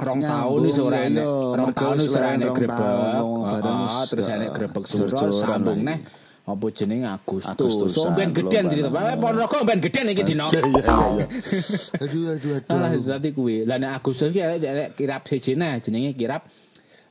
[0.00, 1.56] Rong tahun wis ora iya, enek iya.
[1.58, 2.80] rong tahun wis ora enek grebek.
[2.80, 5.98] Heeh, terus enek grebek suro jor-joran sambung neh.
[6.44, 7.08] Apa jenenge?
[7.08, 7.96] Agustus.
[7.96, 8.88] So ben gedean lomba cerita.
[8.92, 10.52] Pak Ponorogo ben gedean iki dino.
[10.52, 11.26] Iya iya iya.
[12.04, 13.16] Aduh aduh Alah aduh.
[13.16, 13.64] dadi kuwi.
[13.64, 16.44] Lah nek Agustus ki enek kirap siji nah jenenge kirap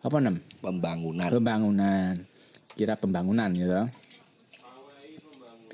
[0.03, 0.37] apa nem?
[0.61, 1.29] Pembangunan.
[1.33, 2.13] pembangunan.
[2.77, 3.89] Kirap pembangunan gitu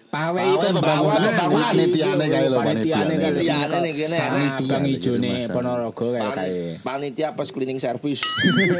[0.10, 1.70] Pawai Pawai pembangunan, pembangunan.
[1.70, 3.30] Panitiane kae lho, panitiane kae.
[3.30, 4.18] Panitiane kene.
[4.58, 5.54] Ijone gitu, Mas.
[5.54, 6.50] Ponorogo kae kae.
[6.82, 8.26] Pani- Panitia pas cleaning service.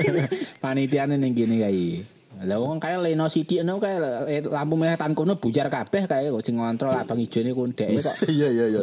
[0.64, 2.02] Panitiane ning kene kae.
[2.40, 6.34] Lah wong kae leno sithik no kae eh, lampu merah tan kono bujar kabeh kae
[6.34, 8.16] kok sing ngontrol abang ijone ku ndeke kok.
[8.34, 8.82] Iya iya iya.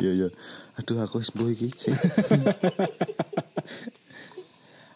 [0.00, 0.28] Iya iya.
[0.80, 1.68] Aduh aku wis mbuh iki.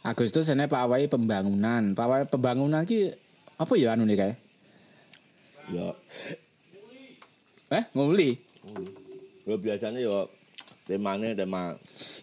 [0.07, 1.93] Agustus ene pawai pembangunan.
[1.93, 3.11] Pawai pembangunan ki
[3.59, 4.33] apa ya anu nih kae?
[5.67, 5.91] Ya,
[7.67, 8.39] Eh, nguli.
[9.47, 10.27] lo biasanya ya
[10.87, 11.75] temane tema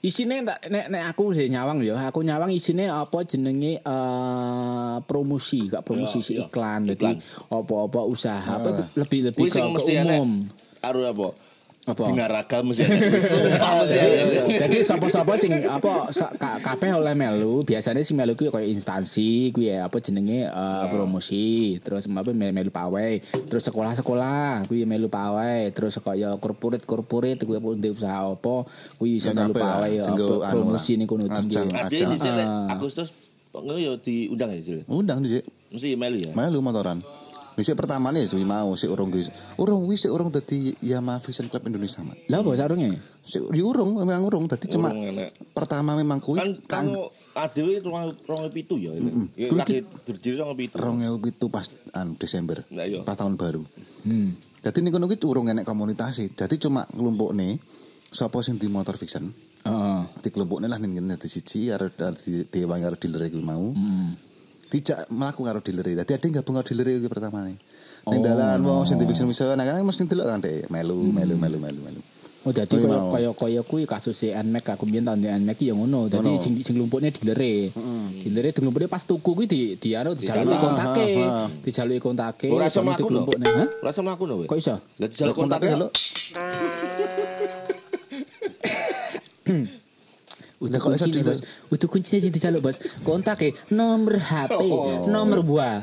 [0.04, 5.68] Isine tak nek nek aku sih nyawang ya, aku nyawang isine apa jenenge eh promosi,
[5.72, 6.48] gak promosi si ya.
[6.48, 6.92] iklan.
[6.92, 7.16] Dadi
[7.48, 10.48] apa-apa usaha apa lebih lebih kuwi ke, ke umum.
[10.84, 11.28] karo apa?
[11.84, 12.08] Apa?
[12.08, 13.20] Binaraga mesti enek.
[13.20, 14.44] Sumpah mesti enek.
[14.56, 16.08] Jadi sapa-sapa sing apa
[16.64, 21.44] kabeh oleh melu, biasanya sing melu kuwi kaya instansi kuwi ya, apa jenenge eh, promosi,
[21.84, 27.92] terus apa melu, pawai, terus sekolah-sekolah kuwi melu pawai, terus kaya corporate-corporate kuwi apa ndek
[27.94, 28.56] usaha apa
[28.96, 29.64] kuwi iso Ya, melu lah.
[29.68, 31.00] pawai ya, anu promosi lah.
[31.04, 31.52] ning kono tinggi.
[31.52, 31.68] Ajang.
[31.74, 32.72] Ade di sini Ah.
[32.72, 33.12] Agustus
[33.52, 34.82] ngono ya diundang ya.
[34.88, 35.44] Undang Dik.
[35.70, 36.32] Mesti melu ya.
[36.32, 37.04] Melu motoran.
[37.54, 39.30] Bisa pertama nih cuy mau si urung guys.
[39.62, 42.18] Urung wis si urung dadi Yamaha Vision Club Indonesia mat.
[42.26, 42.98] Lah apa sarunge?
[43.22, 44.90] Si di urung memang urung dadi cuma
[45.54, 46.86] pertama memang kuwi Kan kan
[47.38, 48.98] adewe rong rong pitu ya.
[49.38, 49.78] Ya, Kuwi Lagi
[50.58, 50.78] pitu.
[50.82, 52.66] 2007 pas anu Desember.
[52.74, 53.06] Nah, iya.
[53.06, 53.62] Pas tahun baru.
[54.02, 54.34] Hmm.
[54.66, 56.34] Jadi nih kono kuwi urung enek komunitas sih.
[56.34, 57.62] Jadi cuma kelompok nih
[58.10, 59.30] sapa sing di motor fiction.
[59.64, 60.02] Heeh.
[60.26, 63.70] Di kelompok nih lah nih dadi siji karo di dewa karo dealer kuwi mau.
[63.70, 64.33] Hmm.
[64.74, 65.86] Dijak mlaku karo dealer.
[66.02, 67.62] Dadi ade gabung karo dealer kuwi pertama nih.
[68.10, 68.26] Ning Oh.
[68.26, 71.58] dalan wong sing di fiction bisa nah kan mesti delok kan dek melu melu melu
[71.62, 72.02] melu melu.
[72.44, 73.08] Oh kaya mau.
[73.08, 76.12] kaya kaya kuwi kasus si Nmax aku mbiyen tahun Nmax ya ngono.
[76.12, 77.72] Dadi sing sing lumpukne dilere.
[78.20, 81.08] Dilere dilumpukne pas tuku kuwi di di anu dijaluki kontake.
[81.64, 82.50] Dijaluki kontake.
[82.52, 83.24] Ora iso mlaku lho.
[83.80, 84.36] Ora iso mlaku lho.
[84.50, 84.76] Kok iso?
[85.00, 85.92] Lah dijaluk kontaknya delok.
[90.72, 91.28] Kok iso kunci dilere?
[91.34, 91.40] bos.
[91.74, 92.78] Udah kuncinya sing dijaluk bos.
[93.04, 94.62] Kontake nomor HP,
[95.10, 95.78] nomor buah.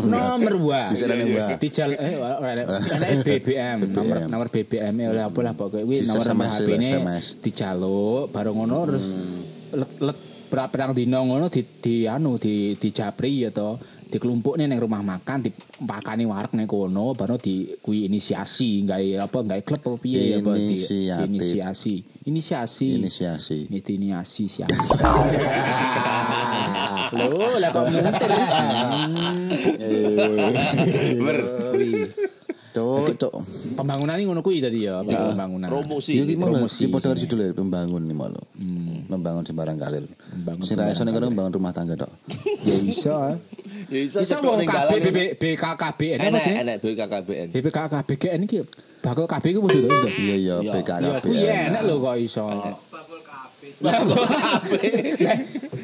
[0.00, 0.88] nomor buah.
[0.96, 1.60] Mbak.
[1.60, 2.14] Dijal eh
[3.26, 7.24] BBM, nomor nomor BBM -e oleh apa lah pokoke kuwi Bisa nomor HP-ne SMS.
[7.44, 9.06] dijaluk bareng ngono terus
[9.74, 10.18] let let
[10.50, 13.54] berapa perang dino ngono di, di anu di di japri ya
[14.10, 19.38] to dikelumpukne ning rumah makan dipakani wareg ning kono baru di kuwi inisiasi gawe apa
[19.46, 21.94] gawe klub apa piye ya apa di, inisiasi
[22.26, 23.00] inisiasi.
[23.00, 23.66] Inisiasi.
[23.70, 24.44] inisiasi.
[24.50, 24.74] Siapa
[27.10, 28.30] Loh, lah kok munter.
[31.26, 31.38] Ber.
[32.70, 33.32] Cok, cok.
[33.74, 35.66] Pembangunan ini ngono kuwi tadi ya, pembangunan.
[35.66, 36.18] Promosi.
[36.18, 36.86] Ya ki mau promosi.
[36.86, 38.38] padha judul membangun nih malu.
[39.10, 40.06] Membangun sembarang kalir.
[40.30, 42.10] Membangun Sing ra iso kono membangun rumah tangga tok.
[42.68, 43.10] Ya iso.
[43.10, 43.34] ah.
[43.90, 46.54] Ya iso Iso wong ning KB BKKBN sih?
[46.54, 47.46] enek BKKBN.
[47.50, 48.58] BPKKBN iki
[49.00, 50.08] bakal KB ku kudu to.
[50.12, 50.72] Iya iya Iya.
[50.76, 51.24] BKKB.
[51.34, 52.46] Ya enak lho kok iso.
[52.46, 52.89] Bakul
[53.78, 54.90] kabeh.
[55.22, 55.38] Lah,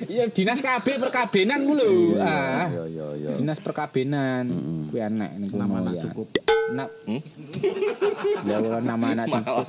[0.07, 2.17] Ya dinas KB perkabenan ku lho.
[2.19, 2.71] Ah.
[2.71, 3.31] Iya iya iya.
[3.37, 4.45] Dinas perkabenan.
[4.89, 6.03] Kuwi enak niku Nama mau anak ya.
[6.09, 6.27] cukup.
[6.73, 6.89] Nak.
[7.07, 7.21] Hmm?
[8.49, 9.65] Ya ora nama anak cukup.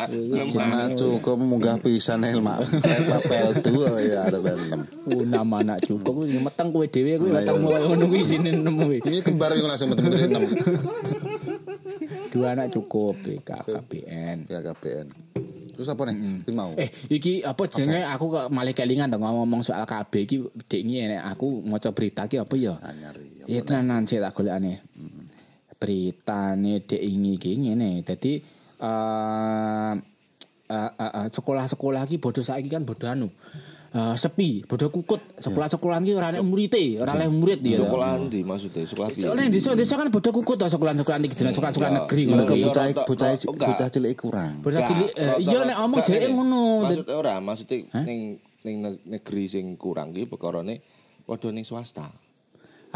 [0.55, 2.61] Mana cukup munggah pisan helma.
[3.09, 4.85] Papel tuh ya ada ben.
[5.09, 8.81] Oh, nama anak cukup kuwi meteng kowe dhewe kuwi ketemu koyo ngono kuwi sini nemu
[8.85, 8.97] kuwi.
[9.03, 10.43] Ini kembar yang langsung betul-betul enam.
[12.33, 14.45] Dua anak cukup BKKBN.
[14.47, 15.07] BKKBN.
[15.77, 16.41] Terus apa nih?
[16.41, 16.73] Ki mau.
[16.73, 21.05] Eh, iki apa jenenge aku kok malah kelingan to ngomong soal KB iki dek iki
[21.05, 22.81] enek aku maca berita iki apa ya?
[22.81, 23.45] Anyar ya.
[23.45, 24.81] Ya tenan sih tak golekane.
[25.77, 28.01] Beritane dek ini iki ngene.
[28.01, 28.41] Dadi
[28.81, 29.93] eh
[30.73, 33.29] eh, eh, eh, sekolah-sekolah iki bodoh saiki kan bodoh anu.
[33.87, 35.23] Eh, sepi, bodoh kukut.
[35.39, 37.79] Sekolah-sekolah iki ora ana murite, ora oleh murid ya.
[37.79, 38.83] Sekolah ndi maksudnya?
[38.83, 39.23] Sekolah piye?
[39.23, 42.51] Soalnya di desa kan bodoh kukut to sekolah-sekolah iki dina Ya, negeri ya, ngono Mereka
[42.51, 42.59] kuwi.
[42.59, 42.67] iya.
[42.67, 43.67] bocah rontok- bocah enggak.
[43.71, 44.53] bocah cilik kurang.
[44.59, 46.63] Bocah cilik eh, iya nek omong jeke ngono.
[46.83, 48.19] Maksudnya ora, maksudnya ning
[48.61, 50.83] ning ne- negeri sing kurang iki perkarane
[51.23, 52.11] padha ning swasta.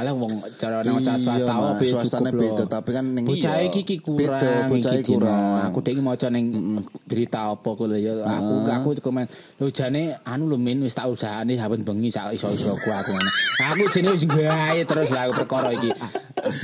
[0.01, 3.69] Alah wong cara nang swasta Iya, Mas, suasana beda tapi kan ning Bocah iya.
[3.69, 5.41] iki ki kurang bocah kurang.
[5.69, 6.45] Aku iki maca ning
[7.05, 8.25] berita apa ku lho ya.
[8.25, 9.29] Aku aku komen
[9.61, 13.13] lho jane anu lho min wis tak usahane saben bengi sak iso-iso ku aku.
[13.61, 15.93] Aku jene wis gawe terus lah aku perkara iki.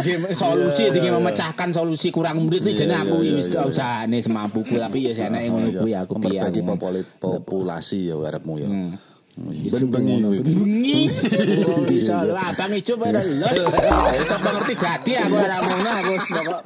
[0.02, 4.18] Game solusi iki memecahkan solusi kurang murid iki jane Iya, aku iya, wis iya, usahane
[4.18, 8.70] semampuku tapi ya seneke ngono kuwi aku piye Memperbaiki populasi ya arepmu ya.
[9.38, 9.54] Hmm.
[9.70, 10.16] Ben bengi.
[10.50, 11.00] bengi.
[11.86, 13.54] Bisa lho abang ijo pada los.
[14.18, 16.62] Iso ngerti dadi aku ora ngono aku pokok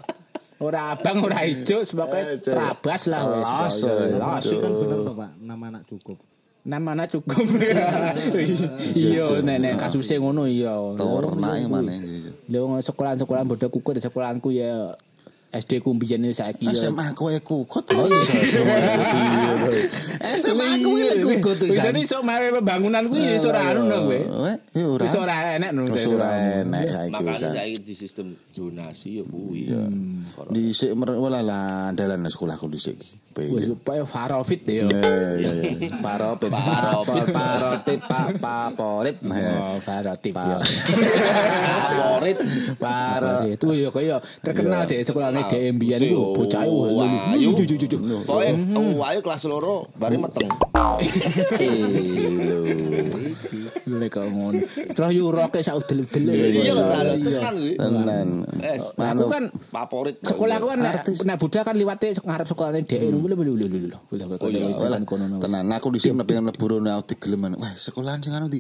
[0.64, 3.22] ora abang ora ijo sebagai trabas lah.
[3.28, 4.46] Los, Los.
[4.56, 6.18] Kan bener toh Pak, nama anak cukup.
[6.64, 7.44] Nama anak cukup.
[8.96, 10.72] Iya nek nek kasuse ngono iya.
[10.96, 11.92] Torna yang mana?
[12.48, 14.96] Lho sekolah-sekolah bodoh kuku sekolahanku ya
[15.52, 16.72] SD ku mbiyen saiki ya.
[16.80, 17.84] SMA aku ya kukut.
[17.92, 18.24] Oh iya.
[20.40, 21.60] SMA aku ya kukut.
[21.68, 24.20] Wis dadi iso mawe pembangunan kuwi iso ora anu no kowe.
[24.48, 25.04] Weh, ya ora.
[25.04, 25.92] Wis ora enek no.
[25.92, 26.30] Wis ora
[26.64, 27.52] enek saiki Makanya wisan.
[27.52, 29.68] saiki di sistem zonasi ya kuwi.
[30.52, 32.98] Di sik wala lah dalan sekolahku di sik.
[33.32, 34.84] Wis supaya farofit ya.
[34.92, 35.00] Iya
[35.40, 35.88] iya iya.
[36.04, 39.16] Paropit, paropit, paropit, pak paporit.
[39.24, 40.60] Oh, farotip ya.
[40.60, 42.38] Favorit.
[42.76, 43.48] Paro.
[43.48, 45.72] Itu ya kaya terkenal deh sekolahnya Terkenal.
[45.72, 46.76] DM mbiyen iku bocah ju.
[48.28, 50.52] Pokoke wae kelas loro bari meteng.
[53.92, 54.60] Lek kok ngono.
[54.96, 56.24] Terus yo roke sak udel-udel.
[56.32, 57.56] Iya lah, tenan.
[57.76, 58.28] Tenan.
[58.60, 60.11] Wes, Aku kan favorit.
[60.20, 63.78] Sekolah aku kan nek nek budak kan liwate ngarep sekolahnya dhek lho lho lho lho
[63.88, 64.00] lho.
[64.42, 65.00] Oh, iya.
[65.40, 67.56] Tenan aku dhisik pengen mlebu rono aku digelemen.
[67.56, 68.60] Wah, sekolahan sing anu di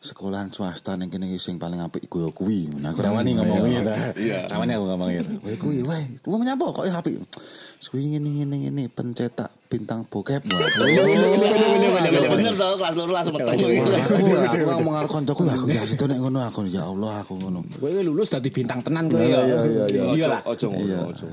[0.00, 2.72] sekolahan swasta ning kene sing paling apik iku ya kuwi.
[2.72, 3.94] Nah, aku rawani ngomong ngene ta.
[4.16, 4.48] Iya.
[4.48, 5.32] Rawani aku ngomong ngene.
[5.60, 7.16] Kuwi, wah, kuwi nyapa kok ya apik.
[7.76, 10.42] Kuwi ngene ngene ngene pencetak bintang bokep.
[10.42, 10.70] Bener
[12.54, 13.56] to kelas loro langsung meteng.
[13.62, 17.62] Aku ngomong karo koncoku aku ya situ nek ngono aku ya Allah aku ngono.
[17.78, 19.46] Kowe lulus dadi bintang tenan kowe Iya, ya.
[19.46, 20.02] iya, iya, iya.
[20.18, 20.36] Iya.
[20.42, 20.98] Ojo ngono, Iya.
[21.04, 21.24] ojo.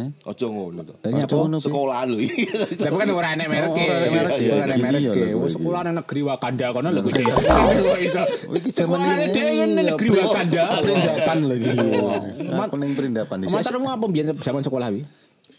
[0.00, 0.08] Eh?
[0.24, 0.94] Ojo ngono to.
[1.60, 2.48] Sekolah lho iki.
[2.80, 3.68] Tapi kan ora enek merek.
[3.68, 4.32] Oh, ora merek.
[4.48, 5.00] Ora enek merek.
[5.04, 5.56] Iya, lho, Wis iya.
[5.60, 7.20] sekolah nang negeri Wakanda kono lho kuwi.
[8.00, 8.22] Iso.
[8.48, 10.64] Iki jaman ini iya, negeri Wakanda.
[10.80, 11.68] Perindapan lagi.
[12.48, 15.04] Mat- Aku ning perindapan di Motormu apa biyen zaman sekolah wi?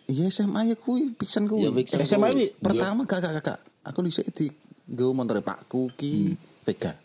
[0.07, 1.67] Iya SMA ya kuwi, piksan kuwi.
[1.67, 1.71] Ya,
[2.07, 2.31] SMA.
[2.63, 4.47] Pertama kakak kakak, aku dhisik di
[4.87, 6.95] nggo motor Pakku ki Vega.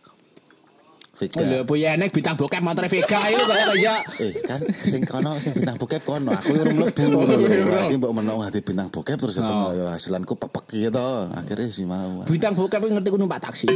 [1.22, 1.38] Vega.
[1.38, 5.54] Lho punya enek bintang bokep motor Vega itu kaya kaya Eh kan sing kono sing
[5.54, 7.22] bintang bokep kono, aku urung mlebu.
[7.70, 9.74] Lagi mbok menok ngati bintang bokep terus Oh.
[9.74, 11.08] ya hasilanku pepek gitu.
[11.30, 12.26] Akhirnya sih mau.
[12.26, 13.70] bintang bokep ngerti ku numpak taksi.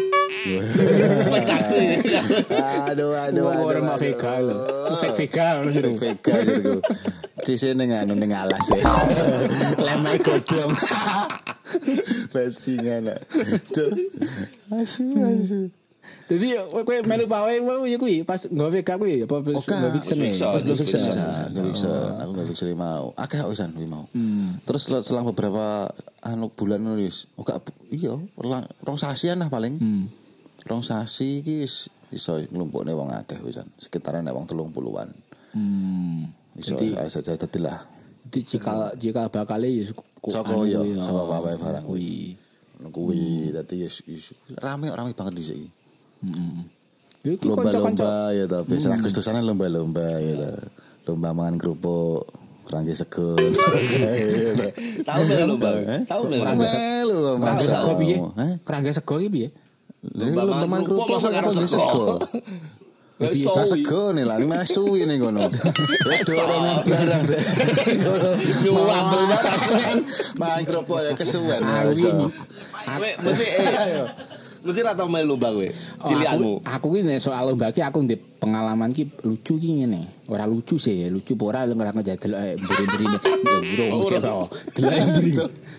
[1.46, 2.02] Taksi.
[2.90, 3.66] aduh aduh aduh.
[3.66, 4.02] orang mak aduh.
[4.02, 4.56] Vega lho.
[5.14, 5.70] Vega lho.
[5.98, 6.72] Vega gitu.
[7.46, 8.82] Cise ning anu ning alas ya.
[9.78, 10.74] Lemai godong.
[12.34, 13.22] Bajingan.
[13.70, 13.90] Cuk.
[14.74, 15.70] Asu
[16.26, 20.18] Jadi kowe melu pawe mau ya kuwi pas nggawe Vega kuwi apa Oke, nggawe Vixen
[20.18, 20.26] ya?
[20.26, 20.48] Vixen.
[20.50, 21.14] Pas bisa, Vixen.
[21.54, 23.06] gue bisa, aku gak bisa mau.
[23.14, 24.04] Akeh kok kuwi mau.
[24.10, 24.58] Hmm.
[24.66, 25.86] Terus sel- selang beberapa
[26.26, 27.62] anu bulan nulis, oh gak
[27.94, 28.18] iya,
[28.82, 29.78] rong sasian lah paling.
[29.78, 30.04] Hmm.
[30.66, 35.08] Rong sasi iki wis iso nglumpukne wong akeh wisan, sekitaran nek wong 30-an.
[35.54, 36.26] Hmm.
[36.58, 36.74] Iso
[37.06, 37.86] saja dadi lah.
[38.26, 39.86] Jadi jika jika bakal ya
[40.26, 41.84] Saka anu ya, kuwi, saka oh, wae barang.
[41.86, 42.10] Kuwi.
[42.90, 45.68] Kuwi dadi wis wis- rame rame banget di sini.
[47.26, 50.34] Ya kanca-kanca Lomba-lomba ya ta, biasa Agustusan lomba-lomba ya.
[51.06, 52.26] Lomba mangan kerupuk,
[52.70, 53.38] rangge segun.
[55.08, 55.68] Tahu melu lomba.
[56.06, 56.42] Tahu melu.
[56.42, 56.66] Rangge
[57.42, 58.16] Kerangga sego piye?
[58.62, 59.48] Kerangga sego iki piye?
[60.14, 62.06] Lomba mangan kerupuk kok karo rangge sego.
[63.16, 65.48] Wis sego nih lah, ini malah suwi nih kono.
[65.48, 67.42] Ya dorongan barang deh.
[68.04, 68.36] Barang.
[70.36, 71.64] Main kerupuk ya kesuwen.
[71.64, 71.96] ya, Awi.
[71.96, 72.28] iso.
[72.86, 73.66] Kowe mesti eh.
[74.66, 75.68] Mesti ra tau melu lomba kowe.
[76.02, 76.52] Oh, Cilianmu.
[76.66, 80.26] aku, aku ki soal lomba ki aku ndek pengalaman ki lucu ki ngene.
[80.26, 83.18] Ora lucu sih, lucu ora lu ora ngejadel eh mburi-mburine.
[83.74, 84.36] Burung sih to.
[84.74, 85.30] Delok mburi.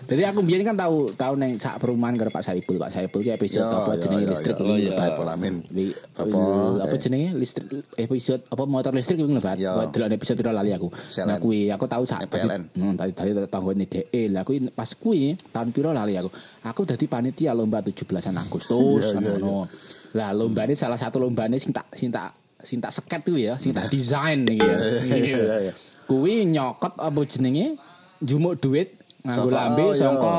[0.08, 2.80] Jadi aku biyen kan tahu tahu neng sak perumahan karo Pak Saipul.
[2.80, 4.96] Pak Saipul ki episode apa jenenge listrik iya.
[4.96, 5.20] lebat.
[5.20, 5.46] Apa?
[5.68, 7.00] Li- Apa, eh.
[7.00, 7.68] jenenge listrik
[8.00, 9.60] episode apa motor listrik kuwi lebat.
[9.92, 10.88] Delok episode piro lali aku.
[11.28, 12.72] Nah kuwi aku tahu sak PLN.
[12.72, 16.32] Hmm, tadi tadi tanggone DE lah kuwi pas kuwi tahun piro lali aku.
[16.64, 19.68] Aku dadi panitia lomba 17-an Agustus ngono.
[20.16, 22.32] Lah lombane salah satu lombane sing tak sing tak
[22.64, 24.76] sing tak seket kuwi ya, sing tak desain iki ya.
[25.04, 25.38] Iya,
[25.70, 25.72] iya.
[26.08, 27.76] Kuwi nyokot apa jenenge?
[28.18, 29.98] Jumuk duit nganggo lambe iya.
[29.98, 30.34] sangka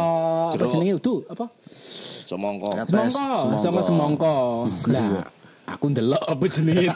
[0.52, 1.46] apa jenenge udu apa?
[2.30, 2.70] Semongko.
[2.86, 3.28] Semongko,
[3.58, 4.36] sama semongko.
[4.92, 5.26] Lah,
[5.66, 6.90] aku ndelok apa jenenge.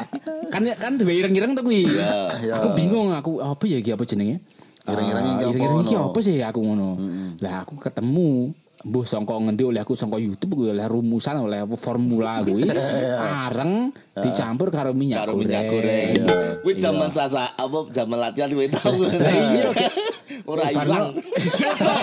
[0.52, 1.86] kan kan duwe ireng-ireng tuh kuwi.
[1.86, 2.12] Iya.
[2.42, 2.52] Iya.
[2.60, 4.42] Aku bingung aku apa ya iki apa jenenge?
[4.86, 7.00] Ireng-ireng Ah, iki apa sih aku ngono.
[7.40, 8.54] Lah aku ketemu
[8.86, 12.70] Mbuh sangka ngendi oleh aku sangka YouTube kuwi oleh rumusan oleh formula kuwi
[13.18, 16.22] areng dicampur karo minyak Karo minyak goreng.
[16.62, 18.94] Kuwi zaman sasa apa zaman latihan kowe tau.
[19.02, 19.74] Iya.
[20.46, 21.10] Ora Eh, ilang.
[21.60, 21.94] Seto.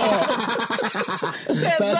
[1.49, 1.91] Seto.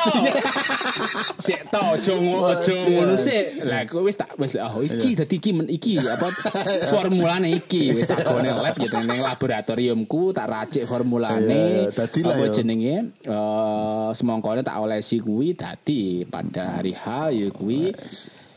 [1.40, 3.64] Seto aja aja ngono sik.
[3.64, 6.28] Lah kowe wis tak wis oh iki dadi iki iki apa
[6.94, 12.36] formulane iki wis tak gone lab gitu ning laboratoriumku tak racik Iya, formulane iya, lah
[12.36, 12.52] apa ya.
[12.52, 17.96] jenenge eh semongkone tak olesi kuwi dadi pada hari H ya kuwi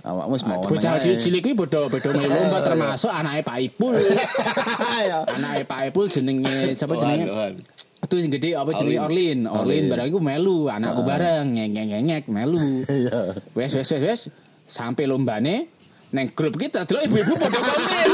[0.07, 0.63] Awakmu wis mau.
[0.63, 3.99] Bocah cilik kuwi bodo-bodo melu termasuk anake Pak Ipul.
[5.03, 5.27] Ya.
[5.27, 7.27] Anake Pak Ipul jenenge sapa jenenge?
[8.07, 9.51] Itu sing gede apa jenenge Orlin.
[9.51, 12.87] Orlin barang iku melu, anakku bareng ngeng-ngeng melu.
[12.87, 13.35] Iya.
[13.59, 14.21] Wes wes wes wes
[14.71, 15.67] sampai lombane
[16.15, 18.07] neng grup kita delok ibu-ibu padha komen.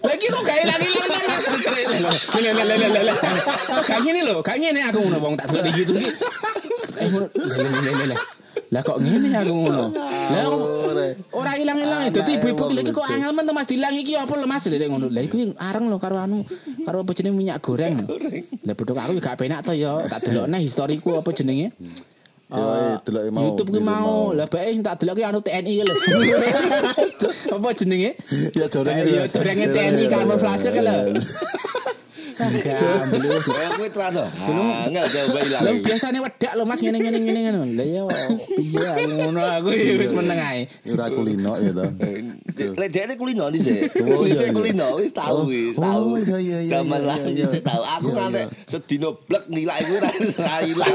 [0.00, 2.08] Lagi kok gak langsung keren.
[2.40, 3.12] Le le le le le.
[3.68, 6.08] Kok gak ngene lho, gak ngene aku ngono wong tak delok di YouTube
[8.72, 8.74] Eh.
[8.74, 9.84] Lah kok ngene aku ngono.
[9.92, 10.44] Lah
[11.36, 14.64] ora ilang-ilang dadi ibu-ibu ki lagi kok angel men Mas dilang iki apa lho Mas
[14.64, 15.12] lek ngono.
[15.12, 16.40] Lah iku areng lho karo anu
[16.88, 18.00] karo apa jenenge minyak goreng.
[18.64, 21.76] Lah bodho aku gak penak to ya tak delokne historiku apa jenenge.
[22.52, 24.36] Ya, Eh, deloke mau, YouTube ki mau.
[24.36, 25.94] Lah bae tak delok ki anu TNI lho.
[27.56, 28.12] Apa jenenge?
[28.52, 29.08] Ya jorenge.
[29.08, 30.96] Ya dorenge TNI kamuflase ki lho.
[32.32, 32.62] Gambel.
[33.42, 34.24] Kayak kowe terano.
[34.86, 35.62] Angel coba ilang.
[35.62, 37.62] Lah biasane wedak lho Mas ngene ngene ngene ngono.
[37.76, 38.02] Lah ya
[38.56, 40.60] piye ngono aku ya wis meneng ae.
[40.88, 41.84] Ora kulino ya to.
[42.76, 43.92] Lek dhekne kulino dhisik.
[44.02, 44.56] Oh, iya, Dhisik iya.
[44.56, 46.16] kulino wis tau Oh, wis, oh, tau.
[46.20, 47.46] iya, iya, iya, Zaman iya, lah iya.
[47.48, 47.82] dhisik tau.
[47.82, 48.44] Aku Iya, iya.
[48.68, 50.94] sedino blek nilai kuwi ra ra ilang.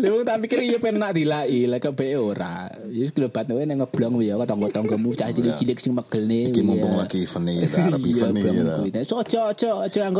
[0.00, 2.68] Lho tak pikir ya penak dilai kok bae ora.
[2.88, 6.50] Ya klebat wae nang ngeblong ya tangga-tanggamu cah cilik-cilik sing megelne.
[6.52, 8.74] Iki mumpung lagi event iki arep Iya, event iki ta.
[8.80, 8.90] kuwi.
[9.04, 9.16] So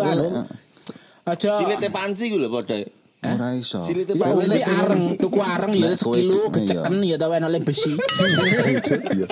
[0.03, 0.43] anggo anu.
[1.29, 1.51] Aja.
[1.61, 2.81] Silite panci ku lho padha.
[3.21, 3.85] Ora iso.
[3.85, 4.65] Silite Ya panci.
[4.65, 7.93] areng, tuku areng ya sekilo tuku, keceken ya ta le besi.
[8.81, 9.27] Iya.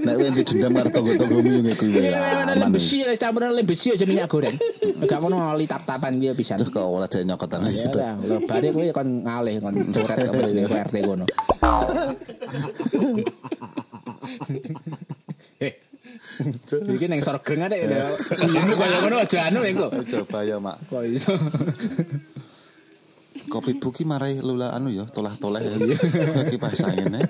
[0.00, 2.00] Nek kowe didendam karo tangga-tanggamu yo kuwi.
[2.08, 4.56] Ya le besi campuran le besi aja minyak goreng.
[5.04, 6.56] Gak ngono oli tap-tapan kuwi pisan.
[6.56, 7.98] Tuh kok ora dene nyokotan Ya gitu.
[8.00, 11.24] lah, lho bare kowe kon ngalih kon coret jenenge RT kono.
[16.68, 18.14] Iki ning sorgeng ada ya.
[18.38, 19.88] Ilmu kaya ngono aja anu engko.
[20.04, 20.76] Coba ya, Mak.
[20.90, 21.32] Kok iso.
[23.50, 25.74] Kopi buki marai lula anu ya, tolah-tolah ya.
[25.78, 27.26] Angin ya.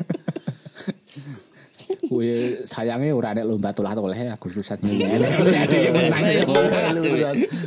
[2.04, 5.24] Kuwi sayange ora nek lomba tulah toleh Agustusan ngene.
[5.24, 6.44] Ada yang menang ya.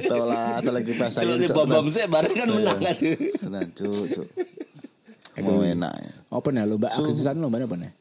[0.07, 1.49] Tolah, tolah kipas Celuk angin.
[1.49, 2.95] di bom-bom sik bareng kan menang kan.
[2.97, 4.27] Tenan, cuk, cuk.
[5.41, 6.13] Mau enak ya.
[6.33, 7.91] Apa nih lomba Agustusan lomba apa nih?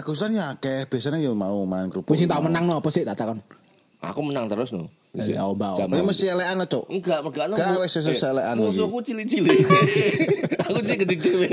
[0.00, 2.16] Agustusan ya akeh biasanya ya mau main kerupuk.
[2.16, 3.38] Sing tau menang no apa sih tak takon.
[4.00, 4.88] Aku menang terus no.
[5.12, 5.76] Ya oba.
[5.76, 6.88] Jam- Kowe mesti elekan cuk.
[6.88, 8.62] Enggak, enggak Gak, wis sesuai selekan iki.
[8.64, 9.58] Musuhku cilik-cilik.
[10.64, 11.48] Aku sih gede dhewe.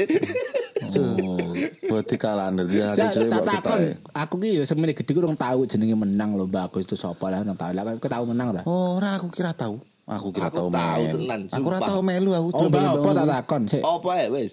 [0.88, 1.52] Oh,
[1.90, 3.74] buat dikalan dia Saya hati cilik tak buat kita.
[3.76, 3.92] ya.
[4.16, 7.58] aku ki ya semene gede ku urung tau jenenge menang lomba Agustus sapa lah nang
[7.58, 7.74] tau.
[7.74, 8.62] Lah aku tau menang ta.
[8.64, 9.82] Oh, ora aku kira tahu.
[10.08, 11.90] Aku kira Aku tahu tahu tenan, Aku ora sumpah.
[11.92, 12.48] tahu melu aku.
[12.48, 13.82] Oh, coba mbak, apa tak takon sik.
[13.84, 14.52] Apa ya wis?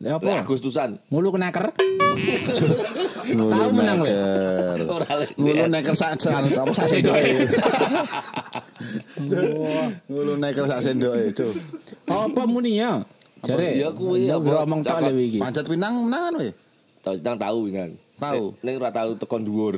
[0.00, 0.40] Lek apa?
[0.40, 0.96] Agustusan.
[1.12, 1.76] Mulu kenaker.
[3.30, 4.10] Tahu menang, Le.
[5.36, 7.20] Ngulu neker sak apa sak sendoke.
[10.10, 11.52] Ngulu neker sak sendoke, cuk.
[12.08, 13.04] Apa muni ya?
[13.40, 13.72] Jare.
[13.72, 15.40] iya kuwi, ya apa, ngomong tok lho iki.
[15.40, 16.48] Panjat pinang menangan we.
[17.00, 17.90] Tahu nang tahu kan.
[18.20, 18.44] Tahu.
[18.60, 19.76] Ning ora tahu tekon dhuwur.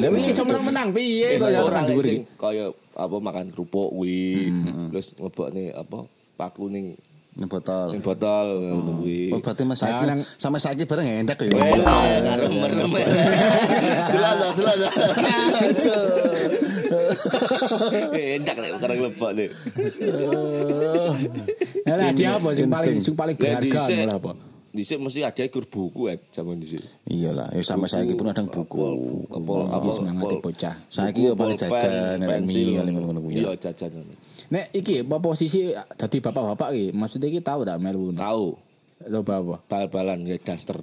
[0.00, 2.24] Lah iki iso menang-menang piye kok ya lek dhuwur iki.
[2.40, 4.48] kaya apa makan kerupuk kuwi.
[4.92, 6.08] Terus ngebokne apa
[6.40, 6.96] paku ning
[7.32, 7.96] Ning botol.
[7.96, 9.32] ning botol ngono kuwi.
[9.32, 11.48] Oh, berarti Mas saiki nang- sampai saiki bareng endak ya.
[11.48, 12.92] Wela karo merem.
[14.12, 14.92] Delok delok.
[18.12, 19.48] Endak nek karo lebok nek.
[21.88, 23.80] Ya lah dia apa sing paling sing paling berharga
[24.12, 24.30] apa?
[24.72, 26.80] Dhisik mesti ada ikur buku ya zaman dhisik.
[27.04, 28.80] Iyalah, ya sampai saiki pun ada buku.
[29.28, 30.74] Apa Apa semangat bocah.
[30.88, 33.44] Saiki ya paling jajan, nek mie, paling ngono kuwi.
[33.44, 34.00] Iya jajan.
[34.48, 36.88] Nek iki apa posisi dadi bapak-bapak iki?
[36.96, 38.16] Maksudnya iki tahu tak melu?
[38.16, 38.72] Tahu
[39.12, 39.56] Lomba apa?
[39.68, 40.80] bal-balan kayak daster.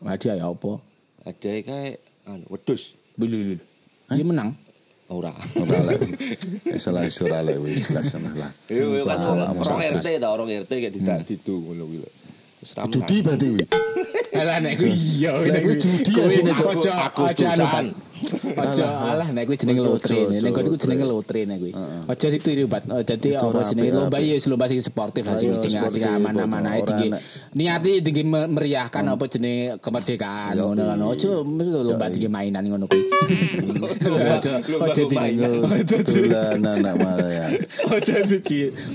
[0.00, 0.80] Hadiah ya apa?
[1.28, 2.96] Ada kayak anu wedhus.
[3.20, 3.60] Bilul.
[4.08, 4.56] Dia menang.
[5.12, 5.36] Ora.
[5.60, 6.00] Ora lek.
[6.64, 8.48] Wis lah wis ora lek wis lah seneng lah.
[8.72, 9.18] Iya iya kan
[9.52, 12.21] orang RT ta orang RT kayak tidak didu ngono kuwi
[12.62, 13.64] Judi berarti wi.
[14.32, 16.68] Alah nek kuwi iya Lah, kuwi judi ya sini, Cok.
[16.72, 17.86] Ojo Aku ojo anu tusan.
[17.92, 18.64] Pak.
[18.64, 20.18] Ojo alah nek kuwi jenenge Ojo, lotre.
[20.40, 21.72] Nek kuwi jenenge lotre nek kuwi.
[22.08, 22.82] Ojo ditiru Bat.
[23.04, 26.80] Dadi Itu apa jenenge lomba ya lomba sing sportif lah sing sing sing aman-aman ae
[26.80, 27.08] tinggi.
[27.12, 27.22] nek-
[27.52, 30.96] Niati tinggi meriahkan apa jenenge kemerdekaan ngono kan.
[31.02, 31.32] iya.
[31.44, 33.02] Mesti lomba tinggi mainan ngono kuwi.
[34.06, 34.38] Lomba
[34.86, 35.50] ojo mainan.
[35.84, 37.46] Dolanan nak malah ya.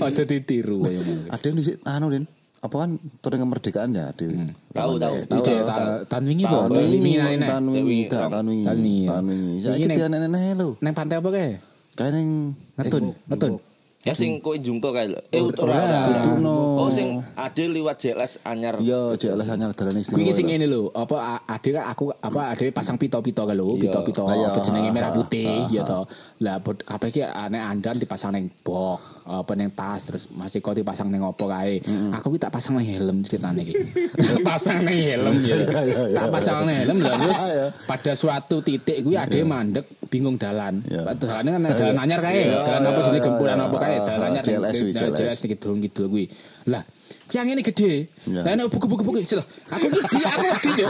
[0.02, 0.82] Ojo ditiru.
[1.30, 1.48] Ada
[1.86, 2.24] anu Din.
[2.58, 4.26] Apa kan turun kemerdekaan ya, Ade.
[4.74, 5.16] Tahu, tahu.
[5.24, 5.38] Tahu.
[5.38, 5.62] Iki tahu.
[5.64, 6.62] ta- tahun wingi Tahu, apa?
[6.64, 6.74] tahu.
[6.74, 7.46] Tahun wingi nane.
[7.46, 8.26] Tahun wingi, gak ya.
[8.28, 8.64] Tahun wingi.
[8.66, 10.68] Wingi Saiki neng- dia nenek lho.
[10.78, 11.50] Neng pantai apa kae?
[11.94, 12.28] Kayak ning
[12.74, 13.52] Ngetun, ngetun.
[14.00, 15.18] Ya sing kowe jungto kae lho.
[15.28, 15.74] Eh Ora.
[15.74, 15.82] ora.
[16.22, 16.56] Kuduno.
[16.78, 18.78] Oh sing ade liwat JLS anyar.
[18.80, 20.18] Yo, cek lah hanya dalan istimewa.
[20.18, 23.82] Kuwi sing ngene lho, apa ade aku apa ade pasang pito-pito kan lho, Iya.
[23.84, 24.48] pito-pito Iya.
[24.48, 26.06] apa jenenge merah Ah, putih ya to.
[26.40, 31.12] Lah kabeh iki ane andan dipasang ning bok, apa ning tas terus masih kok dipasang
[31.12, 31.84] ning opo kae.
[32.16, 33.76] Aku ki tak pasang ning helm ceritane iki.
[34.48, 35.56] pasang ning helm ya.
[36.18, 37.66] Tak pasang ning helm lah terus Iya.
[37.86, 40.80] pada suatu titik kuwi ade mandek bingung dalan.
[40.88, 41.12] Iya.
[41.14, 43.66] Dalane kan dalan anyar kae, Iya, dalan apa iya, jenenge iya, gempuran iya.
[43.68, 44.76] apa kae, dalan anyar JLS.
[44.96, 46.24] JLS iki durung kidul kuwi.
[46.72, 46.82] Lah,
[47.28, 48.08] yang ini gede.
[48.24, 48.40] Iya.
[48.40, 49.36] Lah nek buku-buku sih
[49.68, 50.88] Aku iki aku wedi yo.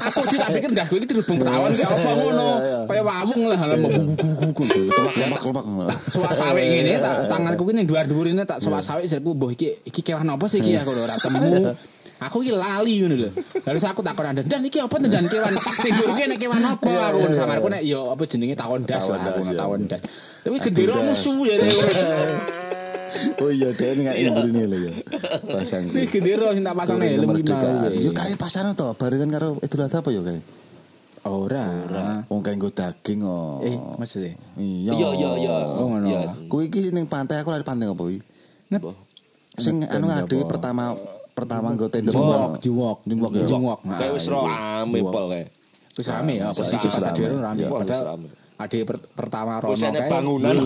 [0.00, 2.50] Aku wedi tak pikir gas kowe iki dirubung perawan ki apa ngono.
[2.56, 2.78] Iya, iya.
[2.88, 4.64] Kaya wawung lah lah buku-buku.
[4.88, 5.64] Kemak kemak.
[6.08, 9.84] Suwak sawe ngene tak tanganku ki ning dhuwur-dhuwur ini tak suwak sawe jarku mbuh iki
[9.84, 11.76] iki kewan apa sih iki aku ora temu.
[12.16, 13.30] Aku iki lali ngono lho.
[13.60, 15.52] Terus aku takon andan, "Dan iki apa dan kewan?"
[15.84, 17.12] Ki nek kewan apa?
[17.12, 19.04] Aku ngono samarku nek yo apa jenenge tawon das
[19.52, 20.00] Tawon das.
[20.40, 21.60] Tapi gendera musuh ya.
[23.38, 24.92] Oh iya, dia ini nggak ini lho ya.
[25.46, 25.88] Pasang.
[25.88, 27.88] Ini gendera sing tak pasang helm iki mau.
[27.92, 30.40] Yo kae pasan to, barengan karo Idul Adha apa yo kae?
[31.26, 31.64] Ora.
[32.30, 33.58] Wong kae nggo daging kok.
[33.62, 34.92] Eh, maksudnya Iya.
[34.94, 35.54] Iya iya iya.
[35.74, 36.06] Oh, ngono.
[36.06, 36.20] Iya.
[36.46, 38.04] Kuwi iki ning pantai aku lari pantai apa?
[38.72, 38.90] Apa?
[39.58, 40.22] Sing anu apa?
[40.22, 40.94] ade pertama
[41.32, 43.44] pertama nggo tenda Juwok, juwok, Juwok ya.
[43.44, 43.78] Juwok.
[43.84, 45.12] Nah, Kayak wis ro ame Juwok.
[45.12, 45.44] pol kae.
[45.96, 47.26] Wis rame ya, posisi rame, pas rame.
[47.40, 47.60] rame.
[47.60, 48.04] Iya, Padahal
[48.56, 50.08] ade per- pertama rono kae.
[50.08, 50.56] bangunan.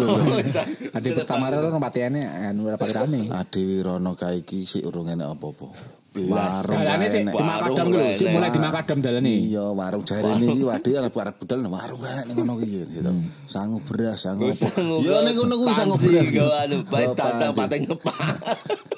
[0.96, 3.26] Ade pertama rono patiane anu ora pati rame.
[3.30, 5.98] Ade Wirono kae iki sik urung enek apa-apa.
[6.10, 6.66] Belas.
[6.66, 7.34] Warung Dalane sih enek.
[7.38, 8.34] di Makadam lho, sih enek.
[8.34, 9.34] mulai di Makadam dalane.
[9.46, 13.10] Iya, warung jarene iki waduh arep arep budal nah, warung enek ning ngono iki gitu.
[13.46, 14.50] Sangu beras, sangu.
[14.50, 16.26] Iya ning ngono kuwi sangu beras.
[16.34, 18.18] Go anu bae tandang pateng ngepak.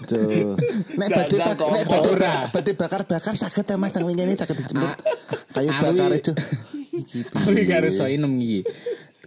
[0.09, 0.57] Tuh.
[0.97, 1.85] Nek badhe nek
[2.49, 4.97] badhe bakar-bakar saged ya Mas teng ngene saged dijemur.
[5.53, 6.33] Kayu Aku bakar itu.
[7.13, 8.61] Iki iki karo Soinem iki.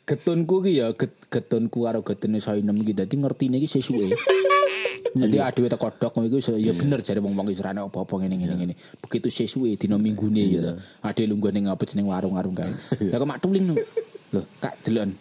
[0.05, 4.13] Getunku ki ya get- getunku karo getune Soinem iki dadi ngertine iki sesuke.
[5.15, 8.73] Jadi adewe teko dok iku ya bener jare wong-wong iki ora apa-apa ngene ngene ngene.
[8.99, 10.75] Begitu sesuke dina minggune ya.
[11.01, 12.73] Ade lungguh ning apa jeneng warung-warung kae.
[13.09, 14.41] Lah kok mak tuling lho.
[14.59, 15.15] Kak delon.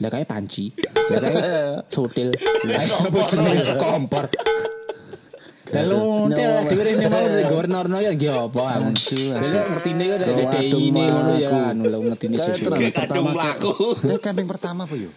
[0.00, 0.72] Lah kae panci.
[1.12, 1.34] Lah kae
[1.94, 2.32] sotil.
[2.64, 2.82] Lah
[3.28, 4.26] jeneng kompor.
[5.64, 5.96] Lalu
[6.28, 9.16] nanti lah dhewe rene mau gubernurno ya nggih apa aku.
[9.32, 11.56] Lah ngertine kok ada Waduh, DI ini ngono ya aku.
[11.72, 12.34] anu lho ngertine.
[12.36, 13.70] Kadung Pertama mlaku.
[14.04, 15.10] Kayak camping pertama apa yo?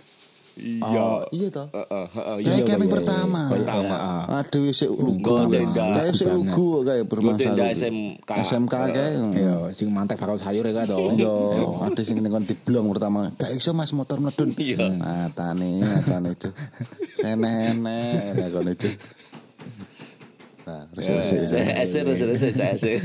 [0.58, 1.30] Iya.
[1.30, 1.68] Iya toh.
[1.70, 2.38] Heeh, heeh.
[2.42, 3.42] Kayak Iya, camping iya, pertama.
[3.44, 3.54] iya.
[3.54, 3.96] Pertama.
[4.42, 5.34] Aduh wis lugu.
[5.78, 7.68] Kayak sik lugu kayak bermasalah.
[7.78, 8.30] SMK.
[8.42, 9.12] SMK kayak.
[9.38, 10.98] Ya, sing mantek bakal sayur ya to.
[11.14, 11.36] Yo,
[11.78, 13.30] ada sing ning kon diblong pertama.
[13.36, 14.58] Gak iso Mas motor mledun.
[14.58, 14.90] Iya.
[14.90, 16.50] Matane, matane itu.
[17.22, 18.00] Senene,
[18.34, 18.90] nek kon itu.
[20.68, 21.24] Nah, saya
[21.80, 23.00] eser.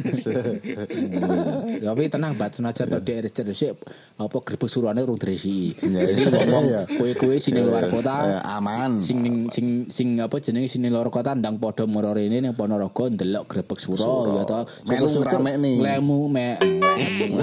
[1.79, 3.79] Ya tapi tenang bat senajan dhek terus sik
[4.19, 5.71] apa grebek suruhane urung dresi.
[5.79, 6.31] Iya, Jadi iya.
[6.43, 6.83] ngomong Iya.
[6.91, 8.99] kowe-kowe sing ning luar kota aman.
[8.99, 13.47] sing sing sing apa jenenge sing luar kota ndang padha mara rene ning Ponorogo ndelok
[13.47, 14.67] grebek suro ya to.
[14.83, 15.71] Melu ngeramekne.
[15.79, 16.49] Lemu me.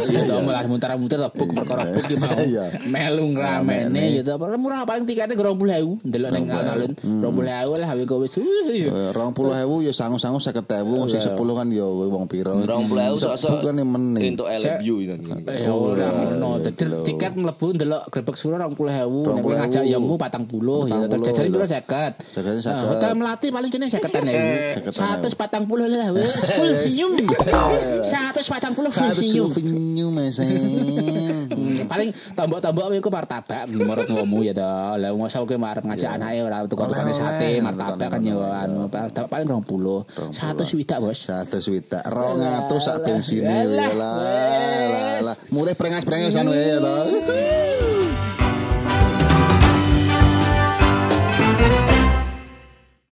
[0.10, 2.36] Ya to malah mutar-mutar buk perkara buk ki mau.
[2.44, 2.76] Iya.
[2.84, 4.36] Melu ngramene ya to.
[4.36, 8.36] Murah paling tiketnya 20.000 ndelok ning alun-alun 20.000 lah hawe kowe wis.
[8.36, 12.54] Eh, 20.000 ya sangu-sangu mau 50.000 wong sing 10 kan ya wong piro.
[12.64, 14.34] 20.000 Sepuluh sosok kan yang meneh.
[14.34, 15.16] Untuk LMU ini.
[15.46, 16.50] Eh ora ngono.
[16.64, 18.74] Dadi tiket mlebu ndelok grebek suara 20.000.
[18.74, 19.60] Nek kowe 20.000.
[19.62, 20.98] ngajak yamu 40 ya.
[21.06, 21.68] Terus 40, jajare piro lho.
[21.68, 22.34] 50.
[22.34, 22.70] Jajare 50.
[22.70, 24.50] Nah, Hotel Melati paling kene 50 ewu.
[24.90, 27.12] 140 lah wis full senyum.
[27.20, 29.50] 140 full senyum.
[29.54, 30.40] senyum Mas.
[30.40, 34.72] Hmm, paling tombok-tombok kowe iku martabak menurut ngomu ya to.
[34.98, 38.88] Lah mosok kowe arep ngajak anake ora tukang-tukang sate, Oleh-oleh, martabak kan yo anu
[39.28, 39.99] paling 20.
[40.08, 40.36] 100
[40.66, 41.20] swidak, Bos.
[41.20, 45.36] Satu swidak, rong atus sak lah, lah, lah.
[45.50, 46.78] Mulai prengas-prengas anu ya.